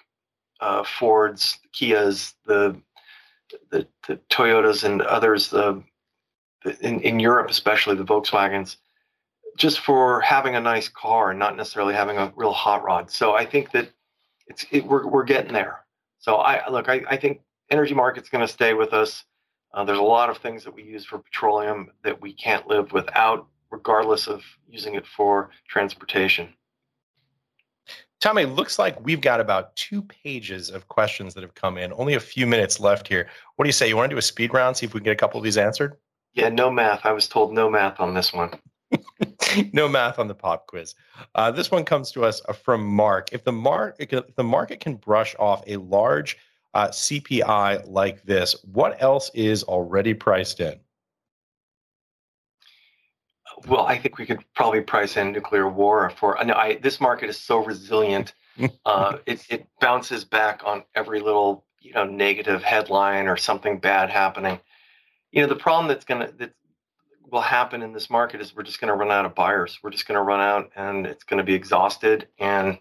uh, 0.61 0.85
Fords, 0.85 1.59
Kias, 1.75 2.35
the, 2.47 2.77
the, 3.71 3.87
the 4.07 4.17
Toyotas, 4.31 4.85
and 4.85 5.03
others, 5.03 5.49
the, 5.49 5.83
in 6.81 7.01
in 7.01 7.21
Europe 7.21 7.51
especially 7.51 7.95
the 7.95 8.05
Volkswagens, 8.05 8.77
just 9.57 9.81
for 9.81 10.21
having 10.21 10.57
a 10.57 10.61
nice 10.61 10.89
car 10.89 11.31
and 11.31 11.39
not 11.39 11.57
necessarily 11.57 11.95
having 11.95 12.17
a 12.17 12.33
real 12.37 12.53
hot 12.53 12.83
rod. 12.83 13.11
So 13.11 13.35
I 13.35 13.45
think 13.45 13.71
that 13.73 13.91
it's 14.47 14.67
it, 14.71 14.87
we're 14.87 15.07
we're 15.07 15.25
getting 15.25 15.53
there. 15.53 15.85
So 16.19 16.37
I 16.37 16.69
look, 16.71 16.89
I, 16.89 17.03
I 17.09 17.17
think 17.17 17.41
energy 17.71 17.95
market's 17.95 18.29
going 18.29 18.47
to 18.47 18.53
stay 18.53 18.75
with 18.75 18.93
us. 18.93 19.25
Uh, 19.73 19.85
there's 19.85 19.99
a 19.99 20.03
lot 20.03 20.31
of 20.31 20.39
things 20.39 20.65
that 20.65 20.75
we 20.75 20.83
use 20.83 21.05
for 21.05 21.19
petroleum 21.19 21.91
that 22.03 22.21
we 22.21 22.33
can't 22.33 22.67
live 22.69 22.93
without, 22.93 23.47
regardless 23.71 24.29
of 24.29 24.43
using 24.69 24.95
it 24.95 25.07
for 25.07 25.51
transportation. 25.69 26.49
Tommy, 28.25 28.47
looks 28.47 28.79
like 28.79 28.99
we've 29.05 29.21
got 29.21 29.39
about 29.39 29.77
two 29.77 30.01
pages 30.01 30.71
of 30.71 30.89
questions 30.89 31.35
that 31.35 31.43
have 31.43 31.55
come 31.55 31.77
in. 31.77 31.93
Only 31.93 32.15
a 32.15 32.21
few 32.21 32.47
minutes 32.47 32.81
left 32.81 33.07
here. 33.07 33.29
What 33.57 33.65
do 33.65 33.69
you 33.69 33.73
say? 33.75 33.87
You 33.87 33.99
want 33.99 34.09
to 34.09 34.15
do 34.15 34.19
a 34.19 34.23
speed 34.23 34.55
round, 34.55 34.79
see 34.79 34.87
if 34.87 34.95
we 34.95 35.01
can 35.01 35.05
get 35.05 35.11
a 35.13 35.17
couple 35.17 35.37
of 35.37 35.45
these 35.45 35.59
answered? 35.59 35.99
Yeah, 36.33 36.49
no 36.49 36.71
math. 36.71 37.05
I 37.05 37.13
was 37.13 37.29
told 37.29 37.53
no 37.53 37.69
math 37.69 38.01
on 38.01 38.15
this 38.15 38.33
one. 38.33 38.59
no 39.75 39.91
math 39.91 40.19
on 40.19 40.27
the 40.27 40.35
pop 40.35 40.69
quiz. 40.69 40.95
Uh, 41.35 41.51
this 41.51 41.71
one 41.71 41.85
comes 41.85 42.11
to 42.13 42.25
us 42.25 42.41
from 42.63 42.87
Mark. 42.87 43.29
If 43.31 43.45
the 43.45 43.53
mark, 43.53 43.97
if 43.99 44.35
the 44.37 44.43
market 44.43 44.81
can 44.81 44.95
brush 44.95 45.37
off 45.39 45.63
a 45.67 45.77
large 45.77 46.39
uh, 46.73 46.89
CPI 46.89 47.87
like 47.87 48.23
this, 48.23 48.57
what 48.65 49.03
else 49.03 49.31
is 49.35 49.65
already 49.65 50.15
priced 50.15 50.61
in? 50.61 50.81
Well, 53.67 53.87
I 53.87 53.99
think 53.99 54.19
we 54.19 54.27
could 54.27 54.45
probably 54.55 54.81
price 54.81 55.17
in 55.17 55.33
nuclear 55.33 55.69
war 55.69 56.11
for. 56.11 56.39
No, 56.45 56.55
I, 56.55 56.77
this 56.77 57.01
market 57.01 57.29
is 57.29 57.39
so 57.39 57.65
resilient. 57.65 58.35
uh, 58.87 59.19
it, 59.27 59.45
it 59.51 59.67
bounces 59.81 60.25
back 60.25 60.63
on 60.65 60.85
every 60.95 61.21
little 61.21 61.65
you 61.81 61.93
know 61.93 62.05
negative 62.05 62.63
headline 62.63 63.27
or 63.27 63.37
something 63.37 63.79
bad 63.79 64.11
happening. 64.11 64.61
You 65.33 65.43
know 65.43 65.49
the 65.49 65.57
problem 65.57 65.89
that's 65.89 66.05
gonna 66.05 66.31
that 66.39 66.53
will 67.31 67.41
happen 67.41 67.83
in 67.83 67.93
this 67.93 68.11
market 68.11 68.41
is 68.41 68.55
we're 68.55 68.63
just 68.63 68.81
going 68.81 68.89
to 68.89 68.95
run 68.95 69.11
out 69.11 69.25
of 69.25 69.35
buyers. 69.35 69.79
We're 69.83 69.91
just 69.91 70.07
going 70.07 70.17
to 70.17 70.23
run 70.23 70.41
out, 70.41 70.71
and 70.77 71.07
it's 71.07 71.25
going 71.25 71.39
to 71.39 71.45
be 71.45 71.55
exhausted. 71.55 72.29
And 72.39 72.79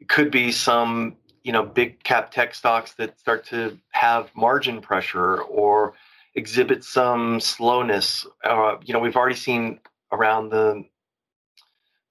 it 0.00 0.08
could 0.08 0.30
be 0.30 0.50
some 0.50 1.16
you 1.44 1.52
know 1.52 1.64
big 1.64 2.02
cap 2.02 2.30
tech 2.30 2.54
stocks 2.54 2.94
that 2.94 3.18
start 3.18 3.44
to 3.46 3.78
have 3.90 4.30
margin 4.34 4.80
pressure 4.80 5.42
or 5.42 5.94
exhibit 6.34 6.84
some 6.84 7.40
slowness. 7.40 8.26
Uh, 8.44 8.76
you 8.82 8.94
know, 8.94 9.00
we've 9.00 9.16
already 9.16 9.36
seen 9.36 9.78
around 10.12 10.50
the 10.50 10.84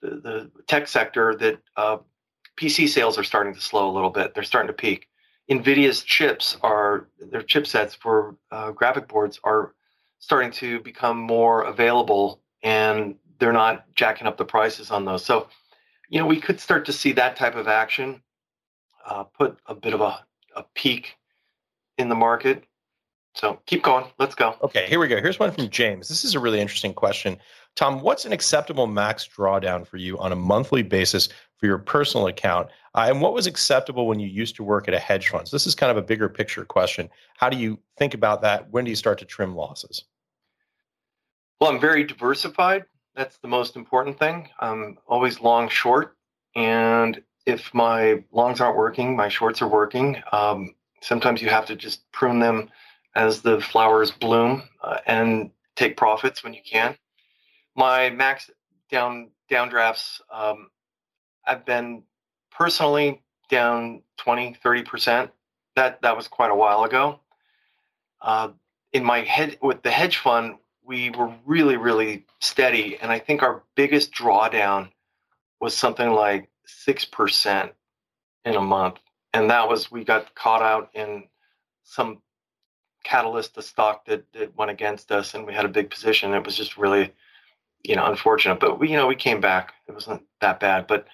the, 0.02 0.10
the 0.10 0.52
tech 0.68 0.88
sector 0.88 1.36
that 1.36 1.60
uh, 1.78 1.98
PC 2.60 2.90
sales 2.90 3.18
are 3.18 3.24
starting 3.24 3.54
to 3.54 3.62
slow 3.62 3.90
a 3.90 3.94
little 3.94 4.10
bit. 4.10 4.34
They're 4.34 4.44
starting 4.44 4.68
to 4.68 4.74
peak. 4.74 5.08
Nvidia's 5.50 6.04
chips 6.04 6.58
are 6.62 7.08
their 7.20 7.42
chipsets 7.42 7.96
for 7.96 8.36
uh, 8.52 8.72
graphic 8.72 9.08
boards 9.08 9.40
are 9.44 9.74
starting 10.20 10.52
to 10.52 10.80
become 10.82 11.18
more 11.18 11.64
available, 11.64 12.42
and 12.64 13.16
they're 13.40 13.52
not 13.52 13.86
jacking 13.96 14.28
up 14.28 14.38
the 14.38 14.46
prices 14.46 14.92
on 14.92 15.04
those. 15.06 15.26
So, 15.26 15.48
you 16.10 16.20
know, 16.20 16.26
we 16.26 16.40
could 16.40 16.60
start 16.60 16.86
to 16.86 16.94
see 16.94 17.12
that 17.14 17.36
type 17.36 17.56
of 17.56 17.68
action 17.68 18.22
uh, 19.06 19.24
put 19.24 19.60
a 19.66 19.76
bit 19.76 19.94
of 19.94 20.02
a, 20.02 20.24
a 20.56 20.64
peak 20.76 21.18
in 21.98 22.08
the 22.08 22.16
market. 22.16 22.64
So 23.34 23.60
keep 23.66 23.84
going. 23.84 24.06
Let's 24.20 24.36
go. 24.36 24.56
Okay, 24.62 24.86
here 24.88 25.00
we 25.00 25.08
go. 25.08 25.22
Here's 25.22 25.40
one 25.40 25.52
from 25.52 25.70
James. 25.70 26.10
This 26.10 26.24
is 26.24 26.36
a 26.36 26.40
really 26.40 26.60
interesting 26.60 26.94
question. 26.94 27.38
Tom, 27.76 28.02
what's 28.02 28.26
an 28.26 28.34
acceptable 28.34 28.88
max 28.88 29.28
drawdown 29.28 29.88
for 29.88 29.98
you 29.98 30.18
on 30.20 30.32
a 30.32 30.36
monthly 30.36 30.84
basis 30.84 31.30
for 31.58 31.66
your 31.66 31.78
personal 31.78 32.28
account? 32.28 32.68
Uh, 32.94 33.06
and 33.08 33.22
what 33.22 33.34
was 33.34 33.48
acceptable 33.48 34.08
when 34.08 34.20
you 34.20 34.28
used 34.28 34.56
to 34.58 34.64
work 34.64 34.88
at 34.90 34.94
a 34.94 35.00
hedge 35.00 35.30
fund? 35.30 35.48
So 35.48 35.56
this 35.56 35.66
is 35.66 35.76
kind 35.76 35.90
of 35.90 35.98
a 35.98 36.02
bigger 36.02 36.28
picture 36.28 36.66
question. 36.66 37.10
How 37.38 37.50
do 37.50 37.58
you 37.58 37.80
think 37.98 38.14
about 38.14 38.42
that? 38.42 38.70
When 38.72 38.84
do 38.84 38.90
you 38.90 38.98
start 38.98 39.18
to 39.20 39.26
trim 39.26 39.56
losses? 39.56 40.04
Well, 41.62 41.72
I'm 41.72 41.80
very 41.80 42.04
diversified. 42.04 42.84
That's 43.16 43.38
the 43.38 43.48
most 43.48 43.76
important 43.78 44.20
thing. 44.20 44.50
I'm 44.60 44.98
always 45.08 45.40
long 45.40 45.70
short. 45.70 46.18
And 46.56 47.22
if 47.46 47.74
my 47.74 48.24
longs 48.32 48.60
aren't 48.60 48.78
working, 48.78 49.16
my 49.16 49.30
shorts 49.30 49.62
are 49.62 49.68
working. 49.68 50.22
Um, 50.34 50.76
sometimes 51.02 51.42
you 51.42 51.50
have 51.50 51.66
to 51.68 51.76
just 51.76 52.12
prune 52.12 52.40
them 52.40 52.70
as 53.16 53.42
the 53.42 53.60
flowers 53.60 54.12
bloom 54.12 54.64
uh, 54.84 54.98
and 55.06 55.52
take 55.76 55.98
profits 55.98 56.44
when 56.44 56.54
you 56.54 56.62
can. 56.66 56.96
My 57.76 58.10
max 58.10 58.50
down 58.90 59.32
downdrafts 59.50 60.22
um, 60.32 60.70
i've 61.46 61.66
been 61.66 62.04
personally 62.52 63.22
down 63.50 64.02
20 64.18 64.56
30% 64.64 65.32
that 65.76 66.02
that 66.02 66.16
was 66.16 66.28
quite 66.28 66.52
a 66.52 66.56
while 66.56 66.84
ago. 66.84 67.20
Uh, 68.22 68.50
in 68.94 69.04
my 69.04 69.22
head 69.22 69.58
with 69.62 69.82
the 69.82 69.92
hedge 69.92 70.18
fund 70.18 70.56
we 70.84 71.10
were 71.12 71.34
really 71.46 71.78
really 71.78 72.26
steady 72.40 72.98
and 73.02 73.12
i 73.12 73.18
think 73.18 73.42
our 73.42 73.64
biggest 73.76 74.14
drawdown 74.14 74.90
was 75.60 75.76
something 75.76 76.12
like 76.12 76.50
6% 76.88 77.72
in 78.46 78.56
a 78.56 78.62
month 78.62 78.98
and 79.34 79.50
that 79.50 79.68
was 79.68 79.92
we 79.92 80.04
got 80.04 80.34
caught 80.36 80.62
out 80.62 80.90
in 80.94 81.24
some 81.84 82.22
catalyst 83.04 83.56
the 83.56 83.62
stock 83.62 84.06
that, 84.06 84.26
that 84.34 84.56
went 84.56 84.72
against 84.72 85.12
us 85.12 85.34
and 85.34 85.46
we 85.46 85.54
had 85.54 85.66
a 85.66 85.70
big 85.70 85.90
position 85.90 86.34
it 86.34 86.46
was 86.46 86.56
just 86.56 86.78
really 86.78 87.12
you 87.84 87.96
know, 87.96 88.06
unfortunate. 88.06 88.60
But 88.60 88.80
we, 88.80 88.90
you 88.90 88.98
know, 88.98 89.08
we 89.08 89.16
came 89.16 89.42
back. 89.42 89.74
It 89.88 89.94
wasn't 89.94 90.24
that 90.40 90.60
bad. 90.60 90.88
But 90.88 91.08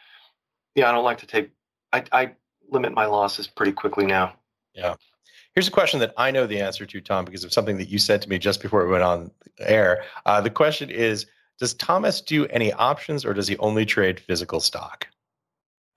yeah, 0.75 0.89
I 0.89 0.91
don't 0.91 1.03
like 1.03 1.19
to 1.19 1.27
take. 1.27 1.51
I, 1.93 2.03
I 2.11 2.31
limit 2.69 2.93
my 2.93 3.05
losses 3.05 3.47
pretty 3.47 3.71
quickly 3.71 4.05
now. 4.05 4.33
Yeah. 4.73 4.95
Here's 5.55 5.67
a 5.67 5.71
question 5.71 5.99
that 6.01 6.13
I 6.17 6.29
know 6.31 6.45
the 6.45 6.61
answer 6.61 6.85
to, 6.85 7.01
Tom, 7.01 7.25
because 7.25 7.43
of 7.43 7.51
something 7.51 7.77
that 7.77 7.89
you 7.89 7.97
said 7.97 8.21
to 8.21 8.29
me 8.29 8.37
just 8.37 8.61
before 8.61 8.85
we 8.85 8.91
went 8.91 9.03
on 9.03 9.31
air. 9.59 10.03
Uh, 10.25 10.41
the 10.41 10.49
question 10.49 10.89
is 10.89 11.25
Does 11.57 11.73
Thomas 11.73 12.21
do 12.21 12.45
any 12.47 12.73
options 12.73 13.25
or 13.25 13.33
does 13.33 13.47
he 13.47 13.57
only 13.57 13.85
trade 13.85 14.19
physical 14.19 14.59
stock? 14.59 15.07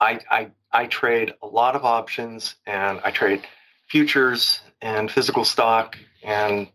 I, 0.01 0.21
I, 0.31 0.51
I 0.73 0.87
trade 0.87 1.35
a 1.43 1.47
lot 1.47 1.77
of 1.77 1.85
options 1.85 2.55
and 2.67 3.01
I 3.05 3.11
trade 3.11 3.43
futures 3.87 4.61
and 4.83 5.11
physical 5.11 5.45
stock 5.45 5.97
and 6.23 6.69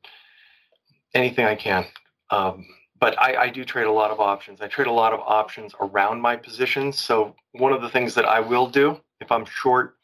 anything 1.13 1.45
I 1.45 1.55
can. 1.55 1.85
Um, 2.29 2.65
but 2.99 3.19
I, 3.19 3.43
I, 3.43 3.49
do 3.49 3.63
trade 3.63 3.87
a 3.87 3.91
lot 3.91 4.09
of 4.11 4.19
options. 4.19 4.61
I 4.61 4.67
trade 4.67 4.87
a 4.87 4.91
lot 4.91 5.13
of 5.13 5.19
options 5.19 5.73
around 5.79 6.21
my 6.21 6.35
positions. 6.35 6.97
So 6.99 7.35
one 7.53 7.73
of 7.73 7.81
the 7.81 7.89
things 7.89 8.15
that 8.15 8.25
I 8.25 8.39
will 8.39 8.67
do 8.67 8.99
if 9.19 9.31
I'm 9.31 9.45
short 9.45 9.95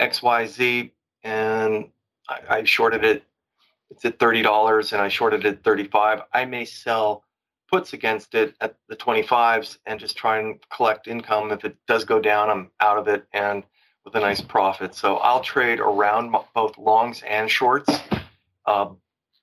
XYZ 0.00 0.90
and 1.24 1.88
I, 2.28 2.40
I 2.48 2.64
shorted 2.64 3.04
it, 3.04 3.24
it's 3.90 4.04
at 4.04 4.18
thirty 4.18 4.42
dollars, 4.42 4.92
and 4.92 5.00
I 5.00 5.08
shorted 5.08 5.44
it 5.44 5.48
at 5.48 5.64
thirty-five. 5.64 6.22
I 6.32 6.44
may 6.44 6.64
sell 6.64 7.24
puts 7.70 7.92
against 7.92 8.34
it 8.34 8.54
at 8.60 8.76
the 8.88 8.96
25s 8.96 9.78
and 9.86 9.98
just 9.98 10.16
try 10.16 10.38
and 10.38 10.58
collect 10.74 11.08
income. 11.08 11.50
If 11.50 11.64
it 11.64 11.76
does 11.86 12.04
go 12.04 12.20
down, 12.20 12.50
I'm 12.50 12.70
out 12.80 12.98
of 12.98 13.08
it 13.08 13.26
and 13.32 13.64
with 14.06 14.14
a 14.14 14.20
nice 14.20 14.40
profit. 14.40 14.94
So 14.94 15.16
I'll 15.16 15.40
trade 15.40 15.80
around 15.80 16.34
both 16.54 16.78
longs 16.78 17.22
and 17.28 17.50
shorts. 17.50 17.90
Uh, 18.64 18.90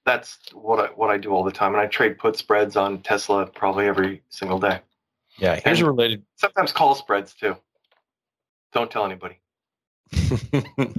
that's 0.05 0.39
what 0.53 0.79
I, 0.79 0.87
what 0.93 1.09
I 1.09 1.17
do 1.17 1.29
all 1.31 1.43
the 1.43 1.51
time, 1.51 1.73
and 1.73 1.81
I 1.81 1.85
trade 1.85 2.17
put 2.17 2.35
spreads 2.37 2.75
on 2.75 3.01
Tesla 3.01 3.45
probably 3.45 3.85
every 3.87 4.23
single 4.29 4.59
day. 4.59 4.79
Yeah, 5.37 5.59
here's 5.63 5.79
and 5.79 5.87
a 5.87 5.91
related. 5.91 6.23
Sometimes 6.37 6.71
call 6.71 6.95
spreads 6.95 7.33
too. 7.33 7.55
Don't 8.73 8.89
tell 8.89 9.05
anybody. 9.05 9.39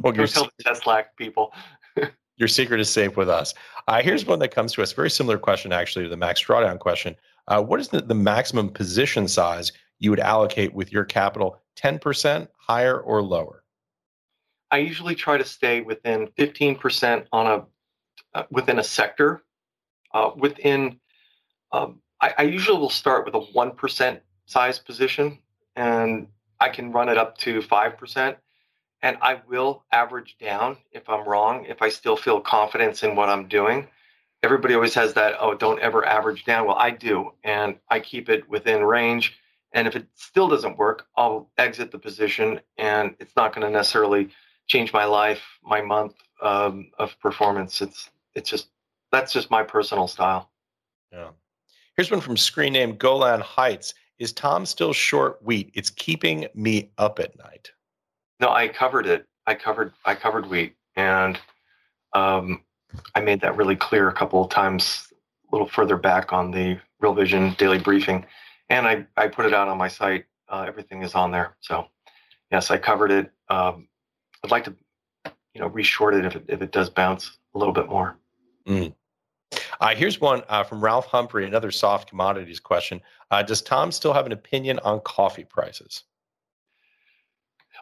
well, 0.03 0.12
Don't 0.12 0.31
tell 0.31 0.44
the 0.44 0.64
Tesla 0.64 1.05
people. 1.16 1.53
your 2.37 2.48
secret 2.48 2.81
is 2.81 2.90
safe 2.90 3.16
with 3.16 3.29
us. 3.29 3.55
Uh, 3.88 4.03
here's 4.03 4.27
one 4.27 4.38
that 4.40 4.55
comes 4.55 4.72
to 4.74 4.83
us. 4.83 4.92
Very 4.92 5.11
similar 5.11 5.38
question, 5.38 5.72
actually, 5.72 6.05
to 6.05 6.09
the 6.09 6.16
max 6.16 6.42
drawdown 6.42 6.79
question. 6.79 7.16
Uh, 7.48 7.62
what 7.62 7.81
is 7.81 7.88
the, 7.88 8.00
the 8.00 8.14
maximum 8.14 8.70
position 8.70 9.29
size 9.29 9.72
you 9.98 10.11
would 10.11 10.20
allocate 10.20 10.74
with 10.74 10.92
your 10.92 11.05
capital? 11.05 11.61
Ten 11.77 11.99
percent, 11.99 12.51
higher 12.57 12.99
or 12.99 13.23
lower? 13.23 13.65
I 14.71 14.79
usually 14.79 15.15
try 15.15 15.39
to 15.39 15.45
stay 15.45 15.83
within 15.83 16.29
15% 16.37 17.27
on 17.33 17.47
a 17.47 17.65
uh, 18.35 18.43
within 18.51 18.79
a 18.79 18.85
sector. 18.85 19.45
Uh, 20.13 20.31
within, 20.37 20.99
um, 21.73 22.01
I, 22.21 22.35
I, 22.39 22.43
usually 22.43 22.79
will 22.79 22.91
start 22.91 23.25
with 23.25 23.35
a 23.35 23.41
1% 23.41 24.21
size 24.47 24.79
position 24.79 25.39
and 25.77 26.29
I 26.61 26.69
can 26.69 26.93
run 26.93 27.09
it 27.09 27.19
up 27.19 27.39
to 27.39 27.61
5%. 27.61 28.37
And 29.03 29.19
I 29.21 29.41
will 29.49 29.85
average 29.93 30.37
down 30.39 30.77
if 30.93 31.09
I'm 31.09 31.29
wrong, 31.29 31.67
if 31.67 31.83
I 31.83 31.89
still 31.89 32.17
feel 32.17 32.41
confidence 32.41 33.03
in 33.03 33.17
what 33.17 33.29
I'm 33.29 33.49
doing. 33.49 33.89
Everybody 34.43 34.75
always 34.75 34.95
has 34.95 35.15
that, 35.15 35.35
oh, 35.41 35.55
don't 35.55 35.81
ever 35.81 36.05
average 36.05 36.45
down. 36.45 36.67
Well, 36.67 36.77
I 36.77 36.91
do. 36.91 37.33
And 37.45 37.77
I 37.89 38.01
keep 38.01 38.29
it 38.29 38.49
within 38.49 38.83
range. 38.83 39.37
And 39.75 39.87
if 39.89 39.97
it 39.97 40.07
still 40.15 40.49
doesn't 40.49 40.79
work, 40.79 41.07
I'll 41.17 41.51
exit 41.59 41.91
the 41.91 41.99
position 41.99 42.61
and 42.79 43.15
it's 43.19 43.35
not 43.37 43.55
going 43.55 43.67
to 43.67 43.71
necessarily 43.71 44.31
change 44.67 44.93
my 44.93 45.05
life, 45.05 45.43
my 45.63 45.83
month 45.83 46.15
um, 46.41 46.91
of 46.99 47.19
performance. 47.21 47.83
It's 47.83 48.11
it's 48.35 48.49
just 48.49 48.69
that's 49.13 49.33
just 49.33 49.51
my 49.51 49.63
personal 49.63 50.09
style. 50.09 50.51
Yeah. 51.13 51.29
Here's 51.97 52.11
one 52.11 52.21
from 52.21 52.37
screen 52.37 52.73
name 52.73 52.97
Golan 52.97 53.41
Heights. 53.41 53.95
Is 54.19 54.33
Tom 54.33 54.65
still 54.65 54.93
short 54.93 55.45
wheat? 55.45 55.71
It's 55.75 55.91
keeping 55.91 56.47
me 56.55 56.91
up 56.99 57.19
at 57.19 57.37
night. 57.39 57.71
No, 58.41 58.49
I 58.49 58.69
covered 58.69 59.07
it. 59.07 59.27
I 59.47 59.55
covered 59.55 59.93
I 60.05 60.15
covered 60.15 60.47
wheat, 60.47 60.77
and 60.97 61.39
um, 62.15 62.63
I 63.15 63.21
made 63.21 63.41
that 63.43 63.57
really 63.57 63.77
clear 63.77 64.09
a 64.09 64.13
couple 64.13 64.43
of 64.43 64.51
times, 64.51 65.13
a 65.13 65.55
little 65.55 65.69
further 65.69 65.97
back 65.97 66.33
on 66.33 66.51
the 66.51 66.79
Real 67.01 67.15
Vision 67.15 67.55
daily 67.59 67.79
briefing, 67.79 68.25
and 68.75 68.87
I 68.87 69.07
I 69.17 69.29
put 69.29 69.47
it 69.47 69.55
out 69.55 69.69
on 69.69 69.79
my 69.79 69.89
site. 69.89 70.27
Uh, 70.49 70.65
everything 70.67 71.03
is 71.03 71.15
on 71.15 71.31
there. 71.31 71.57
So, 71.61 71.87
yes, 72.51 72.71
I 72.71 72.79
covered 72.79 73.11
it. 73.11 73.31
Um, 73.49 73.89
I'd 74.43 74.51
like 74.51 74.65
to 74.65 74.75
you 75.55 75.61
know 75.61 75.71
reshort 75.71 76.19
it 76.19 76.25
if 76.25 76.37
it 76.37 76.45
if 76.49 76.63
it 76.63 76.73
does 76.73 76.91
bounce 76.91 77.39
a 77.55 77.59
little 77.59 77.73
bit 77.73 77.89
more. 77.89 78.19
Mm. 78.67 78.95
Uh, 79.81 79.95
here's 79.95 80.21
one 80.21 80.43
uh, 80.49 80.65
from 80.65 80.83
Ralph 80.83 81.07
Humphrey, 81.07 81.47
another 81.47 81.71
soft 81.71 82.09
commodities 82.09 82.59
question. 82.59 83.01
Uh, 83.31 83.43
does 83.43 83.63
Tom 83.63 83.93
still 83.93 84.13
have 84.13 84.27
an 84.27 84.33
opinion 84.33 84.81
on 84.81 85.01
coffee 85.01 85.45
prices? 85.45 86.05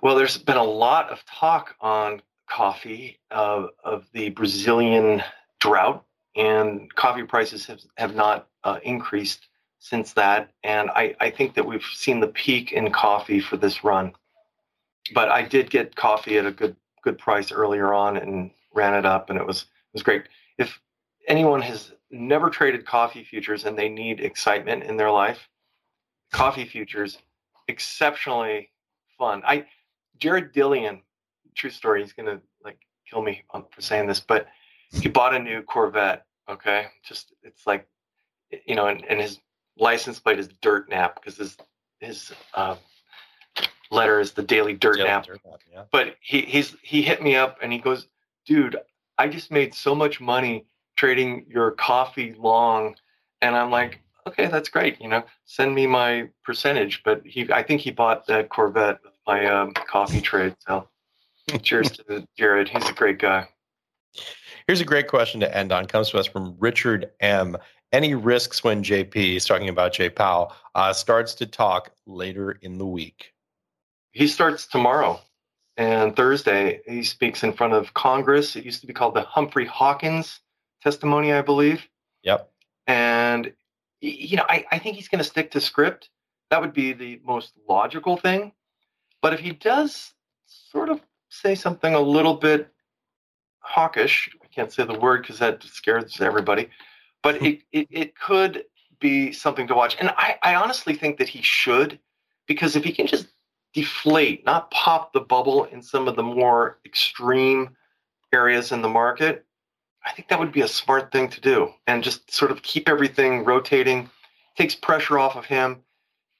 Well, 0.02 0.16
there's 0.16 0.36
been 0.36 0.56
a 0.56 0.64
lot 0.64 1.10
of 1.10 1.24
talk 1.24 1.76
on 1.80 2.20
coffee 2.50 3.20
uh, 3.30 3.66
of 3.84 4.06
the 4.12 4.30
Brazilian 4.30 5.22
drought, 5.60 6.04
and 6.34 6.92
coffee 6.94 7.22
prices 7.22 7.64
have, 7.66 7.80
have 7.96 8.14
not 8.14 8.48
uh, 8.64 8.78
increased 8.82 9.48
since 9.82 10.12
that. 10.12 10.48
And 10.62 10.90
I, 10.90 11.14
I 11.20 11.28
think 11.28 11.54
that 11.54 11.66
we've 11.66 11.84
seen 11.92 12.20
the 12.20 12.28
peak 12.28 12.70
in 12.70 12.92
coffee 12.92 13.40
for 13.40 13.56
this 13.56 13.82
run. 13.82 14.12
But 15.12 15.28
I 15.28 15.42
did 15.42 15.70
get 15.70 15.96
coffee 15.96 16.38
at 16.38 16.46
a 16.46 16.52
good 16.52 16.76
good 17.02 17.18
price 17.18 17.50
earlier 17.50 17.92
on 17.92 18.16
and 18.16 18.52
ran 18.72 18.94
it 18.94 19.04
up, 19.04 19.28
and 19.28 19.38
it 19.38 19.44
was 19.44 19.62
it 19.62 19.94
was 19.94 20.04
great. 20.04 20.22
If 20.56 20.80
anyone 21.26 21.60
has 21.62 21.92
never 22.12 22.48
traded 22.48 22.86
coffee 22.86 23.24
futures 23.24 23.64
and 23.64 23.76
they 23.76 23.88
need 23.88 24.20
excitement 24.20 24.84
in 24.84 24.96
their 24.96 25.10
life, 25.10 25.48
coffee 26.32 26.64
futures 26.64 27.18
exceptionally 27.66 28.70
fun. 29.18 29.42
I 29.44 29.66
Jared 30.18 30.54
Dillian, 30.54 31.00
true 31.56 31.70
story, 31.70 32.02
he's 32.02 32.12
gonna 32.12 32.40
like 32.64 32.78
kill 33.10 33.22
me 33.22 33.42
for 33.50 33.80
saying 33.80 34.06
this, 34.06 34.20
but 34.20 34.46
he 34.92 35.08
bought 35.08 35.34
a 35.34 35.40
new 35.40 35.60
Corvette. 35.62 36.24
Okay, 36.48 36.86
just 37.04 37.32
it's 37.42 37.66
like 37.66 37.88
you 38.66 38.76
know, 38.76 38.86
and, 38.86 39.04
and 39.06 39.20
his 39.20 39.40
license 39.78 40.18
plate 40.18 40.38
is 40.38 40.48
Dirt 40.60 40.88
Nap 40.88 41.16
because 41.16 41.36
his 41.36 41.56
his 42.00 42.32
uh, 42.54 42.76
letter 43.90 44.20
is 44.20 44.32
the 44.32 44.42
Daily 44.42 44.74
Dirt 44.74 44.96
Daily 44.96 45.08
Nap. 45.08 45.26
Dirt 45.26 45.40
Nap 45.44 45.60
yeah. 45.72 45.84
But 45.90 46.16
he 46.20 46.42
he's 46.42 46.76
he 46.82 47.02
hit 47.02 47.22
me 47.22 47.36
up 47.36 47.58
and 47.62 47.72
he 47.72 47.78
goes, 47.78 48.08
dude, 48.46 48.76
I 49.18 49.28
just 49.28 49.50
made 49.50 49.74
so 49.74 49.94
much 49.94 50.20
money 50.20 50.66
trading 50.96 51.46
your 51.48 51.72
coffee 51.72 52.34
long, 52.38 52.94
and 53.40 53.56
I'm 53.56 53.70
like, 53.70 54.00
okay, 54.26 54.46
that's 54.46 54.68
great. 54.68 55.00
You 55.00 55.08
know, 55.08 55.22
send 55.44 55.74
me 55.74 55.86
my 55.86 56.28
percentage. 56.44 57.02
But 57.04 57.22
he, 57.24 57.50
I 57.52 57.62
think 57.62 57.80
he 57.80 57.90
bought 57.90 58.26
that 58.26 58.48
Corvette 58.48 59.00
with 59.02 59.14
my 59.26 59.46
um, 59.46 59.72
coffee 59.72 60.20
trade. 60.20 60.54
So, 60.66 60.88
cheers 61.62 61.90
to 61.92 62.26
Jared. 62.36 62.68
He's 62.68 62.88
a 62.88 62.92
great 62.92 63.18
guy. 63.18 63.48
Here's 64.66 64.80
a 64.80 64.84
great 64.84 65.08
question 65.08 65.40
to 65.40 65.56
end 65.56 65.72
on. 65.72 65.86
Comes 65.86 66.10
to 66.10 66.18
us 66.18 66.26
from 66.26 66.56
Richard 66.58 67.10
M. 67.20 67.56
Any 67.92 68.14
risks 68.14 68.64
when 68.64 68.82
JP, 68.82 69.36
is 69.36 69.44
talking 69.44 69.68
about 69.68 69.92
Jay 69.92 70.08
Powell, 70.08 70.54
uh, 70.74 70.92
starts 70.92 71.34
to 71.34 71.46
talk 71.46 71.92
later 72.06 72.52
in 72.62 72.78
the 72.78 72.86
week? 72.86 73.34
He 74.12 74.26
starts 74.26 74.66
tomorrow 74.66 75.20
and 75.76 76.16
Thursday. 76.16 76.80
He 76.86 77.02
speaks 77.02 77.42
in 77.42 77.52
front 77.52 77.74
of 77.74 77.92
Congress. 77.94 78.56
It 78.56 78.64
used 78.64 78.80
to 78.80 78.86
be 78.86 78.92
called 78.94 79.14
the 79.14 79.22
Humphrey 79.22 79.66
Hawkins 79.66 80.40
testimony, 80.82 81.32
I 81.32 81.42
believe. 81.42 81.86
Yep. 82.22 82.50
And, 82.86 83.52
you 84.00 84.36
know, 84.36 84.46
I, 84.48 84.64
I 84.70 84.78
think 84.78 84.96
he's 84.96 85.08
going 85.08 85.18
to 85.18 85.24
stick 85.24 85.50
to 85.52 85.60
script. 85.60 86.08
That 86.50 86.60
would 86.60 86.72
be 86.72 86.92
the 86.92 87.20
most 87.24 87.52
logical 87.68 88.16
thing. 88.16 88.52
But 89.20 89.34
if 89.34 89.40
he 89.40 89.52
does 89.52 90.12
sort 90.46 90.88
of 90.88 91.00
say 91.28 91.54
something 91.54 91.94
a 91.94 92.00
little 92.00 92.34
bit 92.34 92.68
hawkish, 93.60 94.30
I 94.42 94.46
can't 94.48 94.72
say 94.72 94.84
the 94.84 94.98
word 94.98 95.22
because 95.22 95.38
that 95.38 95.62
scares 95.62 96.20
everybody, 96.20 96.68
but 97.22 97.42
it, 97.42 97.60
it, 97.72 97.86
it 97.90 98.18
could 98.18 98.64
be 99.00 99.32
something 99.32 99.66
to 99.66 99.74
watch. 99.74 99.96
And 99.98 100.10
I, 100.10 100.36
I 100.42 100.54
honestly 100.54 100.94
think 100.94 101.18
that 101.18 101.28
he 101.28 101.42
should, 101.42 101.98
because 102.46 102.76
if 102.76 102.84
he 102.84 102.92
can 102.92 103.06
just 103.06 103.28
deflate, 103.74 104.44
not 104.44 104.70
pop 104.70 105.12
the 105.12 105.20
bubble 105.20 105.64
in 105.64 105.82
some 105.82 106.08
of 106.08 106.16
the 106.16 106.22
more 106.22 106.78
extreme 106.84 107.76
areas 108.32 108.72
in 108.72 108.82
the 108.82 108.88
market, 108.88 109.44
I 110.04 110.12
think 110.12 110.28
that 110.28 110.38
would 110.38 110.52
be 110.52 110.62
a 110.62 110.68
smart 110.68 111.12
thing 111.12 111.28
to 111.28 111.40
do 111.40 111.72
and 111.86 112.02
just 112.02 112.30
sort 112.30 112.50
of 112.50 112.62
keep 112.62 112.88
everything 112.88 113.44
rotating, 113.44 114.10
takes 114.56 114.74
pressure 114.74 115.18
off 115.18 115.36
of 115.36 115.44
him. 115.44 115.82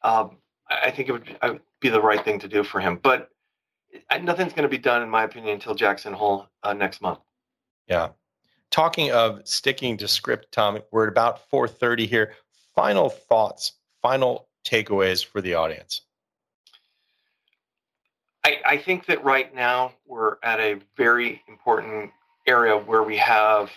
Um, 0.03 0.39
I 0.69 0.91
think 0.91 1.09
it 1.09 1.13
would 1.13 1.61
be 1.81 1.89
the 1.89 2.01
right 2.01 2.25
thing 2.25 2.39
to 2.41 2.49
do 2.49 2.65
for 2.65 2.81
him. 2.81 2.99
But 3.01 3.31
nothing's 4.21 4.53
going 4.53 4.65
to 4.65 4.69
be 4.69 4.79
done, 4.79 5.03
in 5.03 5.09
my 5.11 5.25
opinion, 5.25 5.55
until 5.55 5.75
Jackson 5.75 6.13
Hole 6.13 6.49
uh, 6.63 6.73
next 6.73 7.01
month. 7.01 7.21
Yeah. 7.87 8.11
Talking 8.73 9.13
of 9.13 9.47
sticking 9.47 9.99
to 9.99 10.09
script, 10.09 10.51
Tom, 10.51 10.79
we're 10.91 11.05
at 11.05 11.11
about 11.11 11.49
4:30 11.51 12.09
here. 12.09 12.35
Final 12.75 13.11
thoughts, 13.11 13.73
final 14.01 14.49
takeaways 14.65 15.23
for 15.23 15.43
the 15.43 15.55
audience. 15.55 16.01
I, 18.45 18.61
I 18.65 18.77
think 18.79 19.05
that 19.07 19.23
right 19.23 19.55
now 19.55 19.93
we're 20.07 20.37
at 20.43 20.59
a 20.59 20.81
very 20.97 21.43
important 21.49 22.11
area 22.47 22.77
where 22.77 23.03
we 23.03 23.19
have 23.19 23.71